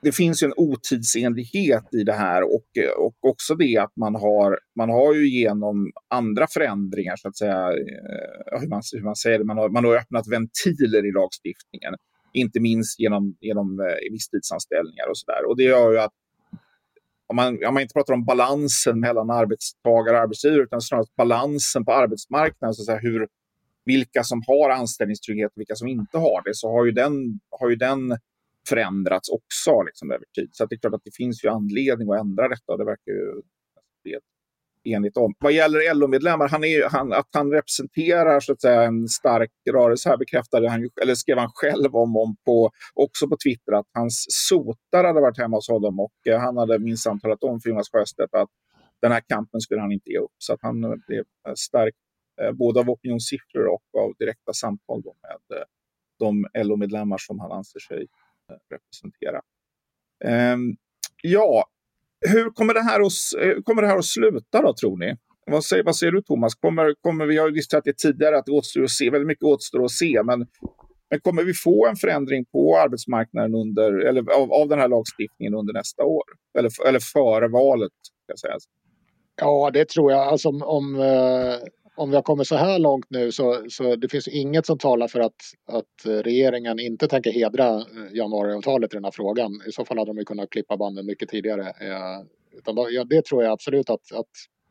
det 0.01 0.11
finns 0.11 0.43
ju 0.43 0.45
en 0.45 0.53
otidsenlighet 0.57 1.93
i 1.93 2.03
det 2.03 2.13
här 2.13 2.43
och, 2.43 2.67
och 2.97 3.29
också 3.29 3.55
det 3.55 3.77
att 3.77 3.95
man 3.95 4.15
har, 4.15 4.59
man 4.75 4.89
har 4.89 5.13
ju 5.13 5.29
genom 5.29 5.91
andra 6.09 6.47
förändringar, 6.47 7.15
så 7.15 7.27
att 7.27 7.37
säga, 7.37 7.71
eh, 7.71 8.59
hur 8.59 8.67
man, 8.67 8.81
hur 8.93 9.03
man 9.03 9.15
säger 9.15 9.39
det, 9.39 9.45
man 9.45 9.57
har, 9.57 9.69
man 9.69 9.85
har 9.85 9.95
öppnat 9.95 10.27
ventiler 10.27 11.05
i 11.05 11.11
lagstiftningen. 11.11 11.93
Inte 12.33 12.59
minst 12.59 12.99
genom, 12.99 13.37
genom 13.39 13.79
eh, 13.79 14.11
visstidsanställningar 14.11 15.09
och 15.09 15.17
så 15.17 15.25
där. 15.31 15.49
Och 15.49 15.57
det 15.57 15.63
gör 15.63 15.91
ju 15.91 15.99
att 15.99 16.13
om 17.33 17.35
man, 17.35 17.65
om 17.67 17.73
man 17.73 17.81
inte 17.81 17.93
pratar 17.93 18.13
om 18.13 18.25
balansen 18.25 18.99
mellan 18.99 19.29
arbetstagare 19.29 20.15
och 20.17 20.23
arbetsgivare 20.23 20.63
utan 20.63 20.81
snarare 20.81 21.05
balansen 21.17 21.85
på 21.85 21.93
arbetsmarknaden, 21.93 22.73
så 22.73 22.81
att 22.81 22.85
säga, 22.85 22.99
hur, 22.99 23.27
vilka 23.85 24.23
som 24.23 24.41
har 24.47 24.69
anställningstrygghet 24.69 25.51
och 25.55 25.59
vilka 25.59 25.75
som 25.75 25.87
inte 25.87 26.17
har 26.17 26.43
det, 26.45 26.55
så 26.55 26.71
har 26.71 26.85
ju 26.85 26.91
den, 26.91 27.39
har 27.59 27.69
ju 27.69 27.75
den 27.75 28.17
förändrats 28.69 29.29
också 29.29 29.81
liksom, 29.81 30.11
över 30.11 30.25
tid. 30.35 30.49
Så 30.51 30.65
det 30.65 30.75
är 30.75 30.79
klart 30.79 30.93
att 30.93 31.03
det 31.03 31.15
finns 31.15 31.43
ju 31.43 31.49
anledning 31.49 32.11
att 32.11 32.19
ändra 32.19 32.47
detta 32.47 32.71
och 32.71 32.77
det 32.77 32.85
verkar 32.85 33.11
ju 33.11 33.41
enigt 34.83 35.17
om. 35.17 35.33
Vad 35.39 35.51
gäller 35.53 35.93
LO-medlemmar, 35.95 36.49
han 36.49 36.63
han, 36.91 37.13
att 37.13 37.29
han 37.33 37.51
representerar 37.51 38.39
så 38.39 38.51
att 38.51 38.61
säga, 38.61 38.83
en 38.83 39.07
stark 39.07 39.51
rörelse 39.71 40.09
här 40.09 40.17
bekräftade 40.17 40.69
han, 40.69 40.89
eller 41.01 41.15
skrev 41.15 41.37
han 41.37 41.49
själv 41.53 41.95
om, 41.95 42.17
om 42.17 42.35
på, 42.45 42.71
också 42.93 43.27
på 43.27 43.37
Twitter 43.43 43.71
att 43.71 43.87
hans 43.93 44.25
sotare 44.29 45.07
hade 45.07 45.21
varit 45.21 45.37
hemma 45.37 45.57
hos 45.57 45.69
honom 45.69 45.99
och 45.99 46.27
eh, 46.27 46.39
han 46.39 46.57
hade 46.57 46.79
minsann 46.79 47.19
talat 47.19 47.43
om 47.43 47.59
för 47.61 47.69
Jonas 47.69 47.89
Sjöstedt 47.91 48.33
att 48.33 48.49
den 49.01 49.11
här 49.11 49.21
kampen 49.27 49.61
skulle 49.61 49.81
han 49.81 49.91
inte 49.91 50.09
ge 50.09 50.17
upp. 50.17 50.35
Så 50.37 50.53
att 50.53 50.59
han 50.61 50.83
eh, 50.83 50.93
blev 51.07 51.23
eh, 51.47 51.53
stark 51.55 51.95
eh, 52.41 52.51
både 52.51 52.79
av 52.79 52.89
opinionssiffror 52.89 53.67
och 53.67 54.01
av 54.01 54.13
direkta 54.19 54.53
samtal 54.53 55.01
med 55.03 55.59
eh, 55.59 55.65
de 56.19 56.47
LO-medlemmar 56.63 57.17
som 57.17 57.39
han 57.39 57.51
anser 57.51 57.79
sig 57.79 58.07
eh, 58.51 58.57
representera. 58.69 59.41
Ehm, 60.25 60.75
ja, 61.21 61.65
hur 62.29 62.49
kommer 62.49 62.73
det, 62.73 62.81
här 62.81 62.99
att, 62.99 63.13
eh, 63.41 63.61
kommer 63.63 63.81
det 63.81 63.87
här 63.87 63.97
att 63.97 64.05
sluta 64.05 64.61
då 64.61 64.73
tror 64.73 64.97
ni? 64.97 65.15
Vad 65.45 65.63
säger, 65.63 65.83
vad 65.83 65.95
säger 65.95 66.11
du 66.11 66.21
Thomas? 66.21 66.55
Kommer, 66.55 66.93
kommer 67.01 67.25
vi 67.25 67.37
har 67.37 67.47
ju 67.47 67.53
diskuterat 67.53 67.83
det 67.83 67.97
tidigare 67.97 68.37
att 68.37 68.45
det 68.45 68.51
återstår 68.51 68.83
att 68.83 68.89
se, 68.89 69.09
väldigt 69.09 69.27
mycket 69.27 69.43
återstår 69.43 69.85
att 69.85 69.91
se, 69.91 70.23
men, 70.23 70.47
men 71.09 71.19
kommer 71.19 71.43
vi 71.43 71.53
få 71.53 71.87
en 71.87 71.95
förändring 71.95 72.45
på 72.45 72.77
arbetsmarknaden 72.77 73.55
under, 73.55 73.93
eller 73.93 74.31
av, 74.31 74.53
av 74.53 74.67
den 74.67 74.79
här 74.79 74.87
lagstiftningen 74.87 75.53
under 75.53 75.73
nästa 75.73 76.03
år? 76.03 76.23
Eller, 76.57 76.87
eller 76.87 76.99
före 76.99 77.47
valet? 77.47 77.91
Ska 78.01 78.31
jag 78.31 78.39
säga. 78.39 78.57
Ja, 79.41 79.71
det 79.73 79.89
tror 79.89 80.11
jag. 80.11 80.21
Alltså, 80.21 80.49
om, 80.49 80.61
om, 80.61 80.95
eh, 80.95 81.55
om 81.95 82.09
vi 82.09 82.15
har 82.15 82.23
kommit 82.23 82.47
så 82.47 82.55
här 82.55 82.79
långt 82.79 83.05
nu 83.09 83.31
så, 83.31 83.65
så 83.69 83.95
det 83.95 84.09
finns 84.09 84.27
inget 84.27 84.65
som 84.65 84.77
talar 84.77 85.07
för 85.07 85.19
att, 85.19 85.35
att 85.67 86.23
regeringen 86.23 86.79
inte 86.79 87.07
tänker 87.07 87.31
hedra 87.31 87.75
eh, 87.75 88.13
januariavtalet 88.13 88.93
i 88.93 88.97
den 88.97 89.03
här 89.03 89.11
frågan. 89.11 89.51
I 89.67 89.71
så 89.71 89.85
fall 89.85 89.97
hade 89.97 90.09
de 90.09 90.17
ju 90.17 90.25
kunnat 90.25 90.49
klippa 90.49 90.77
banden 90.77 91.05
mycket 91.05 91.29
tidigare. 91.29 91.67
Eh, 91.67 92.25
utan 92.57 92.75
då, 92.75 92.87
ja, 92.91 93.03
det 93.03 93.25
tror 93.25 93.43
jag 93.43 93.51
absolut 93.51 93.89
att, 93.89 94.11
att 94.13 94.29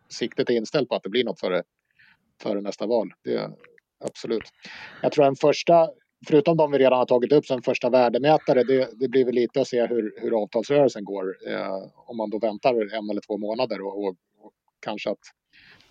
siktet 0.09 0.51
är 0.51 0.55
inställt 0.55 0.89
på 0.89 0.95
att 0.95 1.03
det 1.03 1.09
blir 1.09 1.25
något 1.25 1.41
före, 1.41 1.63
före 2.43 2.61
nästa 2.61 2.87
val. 2.87 3.13
Det, 3.25 3.51
absolut. 4.05 4.45
Jag 5.03 5.13
tror 5.13 5.27
en 5.27 5.37
första, 5.37 5.91
förutom 6.29 6.57
de 6.57 6.73
vi 6.73 6.79
redan 6.79 6.99
har 6.99 7.07
tagit 7.07 7.33
upp 7.33 7.47
som 7.47 7.63
första 7.63 7.91
värdemätare, 7.91 8.65
det, 8.65 8.89
det 8.93 9.09
blir 9.09 9.25
väl 9.25 9.35
lite 9.35 9.61
att 9.61 9.69
se 9.69 9.87
hur, 9.87 10.15
hur 10.17 10.43
avtalsrörelsen 10.43 11.05
går. 11.05 11.37
Eh, 11.49 11.89
om 12.07 12.17
man 12.17 12.31
då 12.31 12.39
väntar 12.39 12.95
en 12.95 13.11
eller 13.11 13.21
två 13.21 13.39
månader 13.39 13.81
och, 13.81 14.05
och, 14.05 14.17
och 14.41 14.53
kanske 14.81 15.11
att 15.11 15.19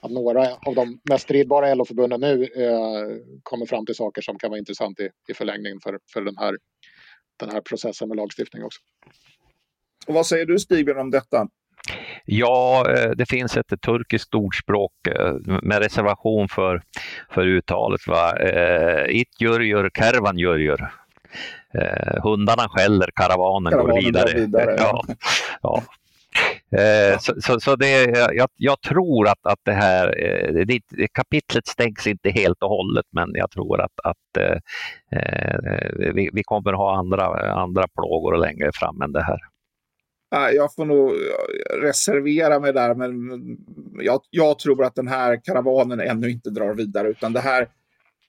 att 0.01 0.11
några 0.11 0.41
av 0.65 0.75
de 0.75 0.99
mest 1.09 1.23
stridbara 1.23 1.73
LO-förbunden 1.73 2.21
nu 2.21 2.43
eh, 2.43 3.39
kommer 3.43 3.65
fram 3.65 3.85
till 3.85 3.95
saker 3.95 4.21
som 4.21 4.37
kan 4.39 4.49
vara 4.49 4.59
intressant 4.59 4.99
i, 4.99 5.09
i 5.29 5.33
förlängningen 5.33 5.79
för, 5.83 5.99
för 6.13 6.21
den, 6.21 6.37
här, 6.37 6.57
den 7.39 7.49
här 7.49 7.61
processen 7.61 8.07
med 8.07 8.17
lagstiftning 8.17 8.63
också. 8.63 8.79
Och 10.07 10.13
vad 10.13 10.25
säger 10.25 10.45
du 10.45 10.59
Stigbjörn 10.59 10.99
om 10.99 11.11
detta? 11.11 11.47
Ja, 12.25 12.85
eh, 12.89 13.09
det 13.09 13.25
finns 13.25 13.57
ett 13.57 13.81
turkiskt 13.81 14.35
ordspråk 14.35 15.07
eh, 15.07 15.33
med 15.63 15.79
reservation 15.79 16.47
för, 16.49 16.81
för 17.29 17.47
uttalet. 17.47 18.07
Va? 18.07 18.37
Eh, 18.39 19.15
It 19.15 19.41
jurjur, 19.41 19.89
kervan 19.89 20.37
jurjur. 20.37 20.91
Hundarna 22.23 22.69
skäller, 22.69 23.09
karavanen, 23.15 23.71
karavanen 23.71 23.95
går 23.95 24.01
vidare. 24.01 24.39
vidare. 24.39 24.75
Ja, 24.79 25.03
ja. 25.61 25.83
Eh, 26.77 27.19
så, 27.19 27.33
så, 27.41 27.59
så, 27.59 27.75
det, 27.75 28.05
jag, 28.33 28.49
jag, 28.55 28.81
tror 28.81 29.27
att, 29.27 29.45
att 29.45 29.59
det 29.63 29.71
här 29.71 30.23
eh, 30.23 30.65
det, 30.65 31.07
kapitlet 31.13 31.67
stängs 31.67 32.07
inte 32.07 32.29
helt 32.29 32.63
och 32.63 32.69
hållet, 32.69 33.05
men 33.11 33.31
jag 33.33 33.51
tror 33.51 33.81
att, 33.81 33.99
att 34.03 34.37
eh, 34.37 34.57
eh 35.19 35.57
vi, 36.13 36.29
vi, 36.33 36.43
kommer 36.43 36.73
ha 36.73 36.97
andra, 36.97 37.53
andra 37.53 37.87
plågor 37.87 38.37
längre 38.37 38.71
fram 38.73 39.01
än 39.01 39.11
det 39.11 39.23
här. 39.23 39.39
Jag 40.53 40.73
får 40.75 40.85
nog 40.85 41.13
reservera 41.81 42.59
mig 42.59 42.73
där, 42.73 42.95
men 42.95 43.11
jag, 43.99 44.21
jag, 44.29 44.59
tror 44.59 44.83
att 44.83 44.95
den 44.95 45.07
här 45.07 45.41
karavanen 45.43 45.99
ännu 45.99 46.29
inte 46.29 46.49
drar 46.49 46.73
vidare, 46.73 47.07
utan 47.07 47.33
det 47.33 47.39
här, 47.39 47.67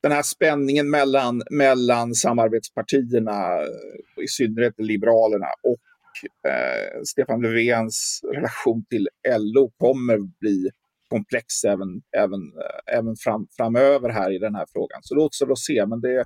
den 0.00 0.12
här 0.12 0.22
spänningen 0.22 0.90
mellan, 0.90 1.42
mellan 1.50 2.14
samarbetspartierna, 2.14 3.58
i 4.22 4.28
synnerhet 4.28 4.74
Liberalerna, 4.78 5.46
och 5.62 5.76
eh, 6.48 7.02
Stefan 7.04 7.42
Löfvens 7.42 8.20
relation 8.34 8.84
till 8.90 9.08
LO 9.38 9.70
kommer 9.76 10.18
bli 10.18 10.70
komplex 11.08 11.64
även, 11.64 11.88
även, 12.16 12.40
eh, 12.40 12.96
även 12.98 13.16
fram, 13.16 13.46
framöver 13.56 14.08
här 14.10 14.30
i 14.30 14.38
den 14.38 14.54
här 14.54 14.66
frågan. 14.72 15.00
Så 15.02 15.14
låt 15.14 15.42
oss 15.50 15.64
se. 15.64 15.86
Men 15.86 16.00
det, 16.00 16.24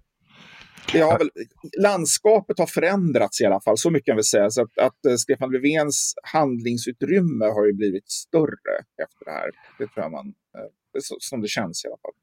det 0.93 1.01
har 1.01 1.19
väl, 1.19 1.31
landskapet 1.79 2.59
har 2.59 2.67
förändrats 2.67 3.41
i 3.41 3.45
alla 3.45 3.61
fall, 3.61 3.79
så 3.79 3.91
mycket 3.91 4.07
kan 4.07 4.17
vi 4.17 4.23
säga. 4.23 4.51
Så 4.51 4.63
att, 4.63 4.79
att 4.79 5.07
eh, 5.07 5.15
Stefan 5.15 5.53
Löfvens 5.53 6.15
handlingsutrymme 6.23 7.45
har 7.45 7.67
ju 7.67 7.73
blivit 7.73 8.11
större 8.11 8.75
efter 9.05 9.25
det 9.25 9.31
här. 9.31 9.51
Det 9.79 9.87
tror 9.87 10.05
jag 10.05 10.13
man, 10.13 10.27
eh, 10.27 11.01
som 11.19 11.41
det 11.41 11.49
känns 11.49 11.85
i 11.85 11.89
alla 11.89 11.97
fall. 12.03 12.15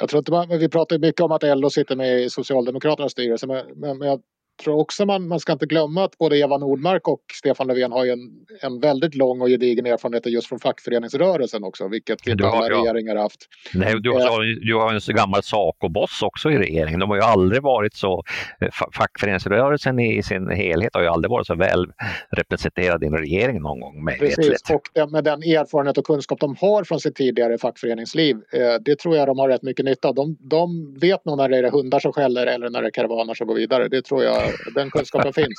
Jag 0.00 0.08
tror 0.08 0.18
inte 0.18 0.30
man, 0.30 0.48
vi 0.48 0.68
pratar 0.68 0.98
mycket 0.98 1.20
om 1.20 1.32
att 1.32 1.42
LO 1.42 1.70
sitter 1.70 1.96
med 1.96 2.22
i 2.22 2.30
Socialdemokraternas 2.30 3.12
styrelse, 3.12 3.46
men, 3.46 3.66
men, 3.76 3.98
men 3.98 4.08
jag 4.08 4.22
tror 4.58 4.80
också 4.80 5.06
man, 5.06 5.28
man 5.28 5.40
ska 5.40 5.52
inte 5.52 5.66
glömma 5.66 6.04
att 6.04 6.18
både 6.18 6.38
Eva 6.38 6.58
Nordmark 6.58 7.08
och 7.08 7.22
Stefan 7.34 7.66
Löfven 7.66 7.92
har 7.92 8.04
ju 8.04 8.10
en, 8.10 8.30
en 8.62 8.80
väldigt 8.80 9.14
lång 9.14 9.40
och 9.40 9.48
gedigen 9.48 9.86
erfarenhet 9.86 10.26
just 10.26 10.48
från 10.48 10.58
fackföreningsrörelsen 10.58 11.64
också, 11.64 11.88
vilket 11.88 12.26
inte 12.26 12.46
alla 12.46 12.68
ja. 12.68 12.80
regeringar 12.80 13.16
haft. 13.16 13.48
Nej, 13.74 13.94
du 14.00 14.10
har, 14.10 14.50
eh. 14.50 14.56
du 14.60 14.74
har 14.74 14.94
en 14.94 15.00
så 15.00 15.12
gammal 15.12 15.42
Saco-boss 15.42 16.22
också 16.22 16.50
i 16.50 16.58
regeringen. 16.58 17.00
De 17.00 17.10
har 17.10 17.16
ju 17.16 17.22
aldrig 17.22 17.62
varit 17.62 17.94
så, 17.94 18.24
eh, 18.60 18.68
fackföreningsrörelsen 18.92 19.98
i 19.98 20.22
sin 20.22 20.50
helhet 20.50 20.94
har 20.94 21.02
ju 21.02 21.08
aldrig 21.08 21.30
varit 21.30 21.46
så 21.46 21.54
väl 21.54 21.86
representerad 22.30 23.04
i 23.04 23.06
en 23.06 23.18
regering 23.18 23.62
någon 23.62 23.80
gång. 23.80 24.04
Med 24.04 24.18
Precis, 24.18 24.70
och 24.70 24.82
det, 24.94 25.06
med 25.06 25.24
den 25.24 25.42
erfarenhet 25.42 25.98
och 25.98 26.06
kunskap 26.06 26.40
de 26.40 26.56
har 26.60 26.84
från 26.84 27.00
sitt 27.00 27.14
tidigare 27.14 27.58
fackföreningsliv, 27.58 28.36
eh, 28.52 28.74
det 28.80 28.98
tror 28.98 29.16
jag 29.16 29.26
de 29.26 29.38
har 29.38 29.48
rätt 29.48 29.62
mycket 29.62 29.84
nytta 29.84 30.08
av. 30.08 30.14
De, 30.14 30.36
de 30.40 30.94
vet 31.00 31.24
nog 31.24 31.36
när 31.36 31.48
det 31.48 31.56
är 31.56 31.70
hundar 31.70 31.98
som 31.98 32.12
skäller 32.12 32.46
eller 32.46 32.70
när 32.70 32.82
det 32.82 32.88
är 32.88 32.92
karavaner 32.92 33.34
som 33.34 33.46
går 33.46 33.54
vidare. 33.54 33.88
Det 33.88 34.02
tror 34.02 34.24
jag 34.24 34.47
den 34.74 34.90
kunskapen 34.90 35.32
finns. 35.32 35.48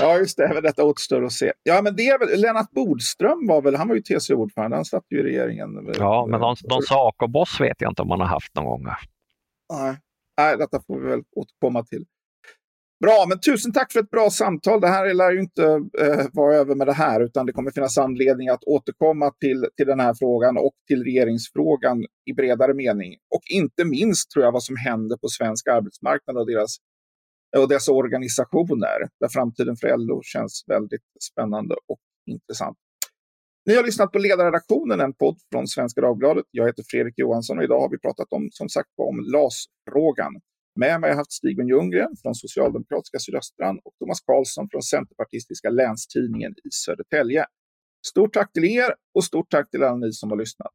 Ja, 0.00 0.18
just 0.18 0.36
det. 0.36 0.44
Även 0.44 0.62
detta 0.62 0.84
återstår 0.84 1.24
att 1.24 1.32
se. 1.32 1.52
Ja, 1.62 1.82
men 1.82 1.96
det 1.96 2.08
är 2.08 2.18
väl, 2.18 2.40
Lennart 2.40 2.70
Bodström 2.70 3.46
var 3.46 3.62
väl, 3.62 3.76
han 3.76 3.88
var 3.88 3.94
ju 3.94 4.02
TCO-ordförande, 4.02 4.76
han 4.76 4.84
satt 4.84 5.04
ju 5.10 5.18
i 5.18 5.22
regeringen. 5.22 5.92
Ja, 5.98 6.26
men 6.26 6.40
någon, 6.40 6.56
någon 6.62 6.82
Saco-boss 6.82 7.60
vet 7.60 7.80
jag 7.80 7.90
inte 7.90 8.02
om 8.02 8.08
man 8.08 8.20
har 8.20 8.26
haft 8.26 8.54
någon 8.54 8.64
gång. 8.64 8.86
Nej. 9.72 9.96
Nej, 10.38 10.56
detta 10.56 10.80
får 10.86 11.00
vi 11.00 11.08
väl 11.08 11.22
återkomma 11.36 11.84
till. 11.84 12.04
Bra, 13.00 13.24
men 13.28 13.40
tusen 13.40 13.72
tack 13.72 13.92
för 13.92 14.00
ett 14.00 14.10
bra 14.10 14.30
samtal. 14.30 14.80
Det 14.80 14.88
här 14.88 15.14
lär 15.14 15.32
ju 15.32 15.40
inte 15.40 15.64
eh, 16.00 16.26
vara 16.32 16.54
över 16.54 16.74
med 16.74 16.86
det 16.86 16.92
här, 16.92 17.20
utan 17.20 17.46
det 17.46 17.52
kommer 17.52 17.70
finnas 17.70 17.98
anledning 17.98 18.48
att 18.48 18.64
återkomma 18.64 19.30
till, 19.40 19.66
till 19.76 19.86
den 19.86 20.00
här 20.00 20.14
frågan 20.14 20.56
och 20.56 20.72
till 20.88 21.04
regeringsfrågan 21.04 22.04
i 22.30 22.32
bredare 22.32 22.74
mening. 22.74 23.12
Och 23.34 23.42
inte 23.50 23.84
minst 23.84 24.30
tror 24.30 24.44
jag 24.44 24.52
vad 24.52 24.62
som 24.62 24.76
händer 24.76 25.16
på 25.16 25.28
svensk 25.28 25.68
arbetsmarknad 25.68 26.36
och 26.36 26.46
deras 26.46 26.76
Eh, 27.56 27.62
och 27.62 27.68
dessa 27.68 27.92
organisationer 27.92 28.98
där 29.20 29.28
framtiden 29.28 29.76
för 29.76 29.96
LO 29.96 30.22
känns 30.22 30.64
väldigt 30.66 31.06
spännande 31.32 31.74
och 31.86 32.00
intressant. 32.30 32.78
Ni 33.66 33.74
har 33.76 33.84
lyssnat 33.84 34.12
på 34.12 34.18
Ledarredaktionen, 34.18 35.00
en 35.00 35.14
podd 35.14 35.38
från 35.52 35.66
Svenska 35.68 36.00
Dagbladet. 36.00 36.44
Jag 36.50 36.66
heter 36.66 36.84
Fredrik 36.90 37.18
Johansson 37.18 37.58
och 37.58 37.64
idag 37.64 37.80
har 37.80 37.90
vi 37.90 37.98
pratat 37.98 38.32
om, 38.32 38.48
som 38.50 38.68
sagt, 38.68 38.88
om 38.96 39.20
LAS-frågan. 39.20 40.32
Med 40.80 41.00
mig 41.00 41.08
har 41.08 41.08
jag 41.08 41.16
haft 41.16 41.32
Stig 41.32 41.58
Ljunggren 41.58 42.12
från 42.22 42.34
Socialdemokratiska 42.34 43.18
Sydöstran 43.18 43.78
och 43.84 43.92
Thomas 43.98 44.20
Karlsson 44.20 44.68
från 44.70 44.82
Centerpartistiska 44.82 45.70
Länstidningen 45.70 46.52
i 46.64 46.70
Södertälje. 46.70 47.44
Stort 48.06 48.32
tack 48.32 48.52
till 48.52 48.64
er 48.64 48.90
och 49.14 49.24
stort 49.24 49.50
tack 49.50 49.70
till 49.70 49.82
alla 49.82 49.96
ni 49.96 50.12
som 50.12 50.30
har 50.30 50.38
lyssnat. 50.38 50.72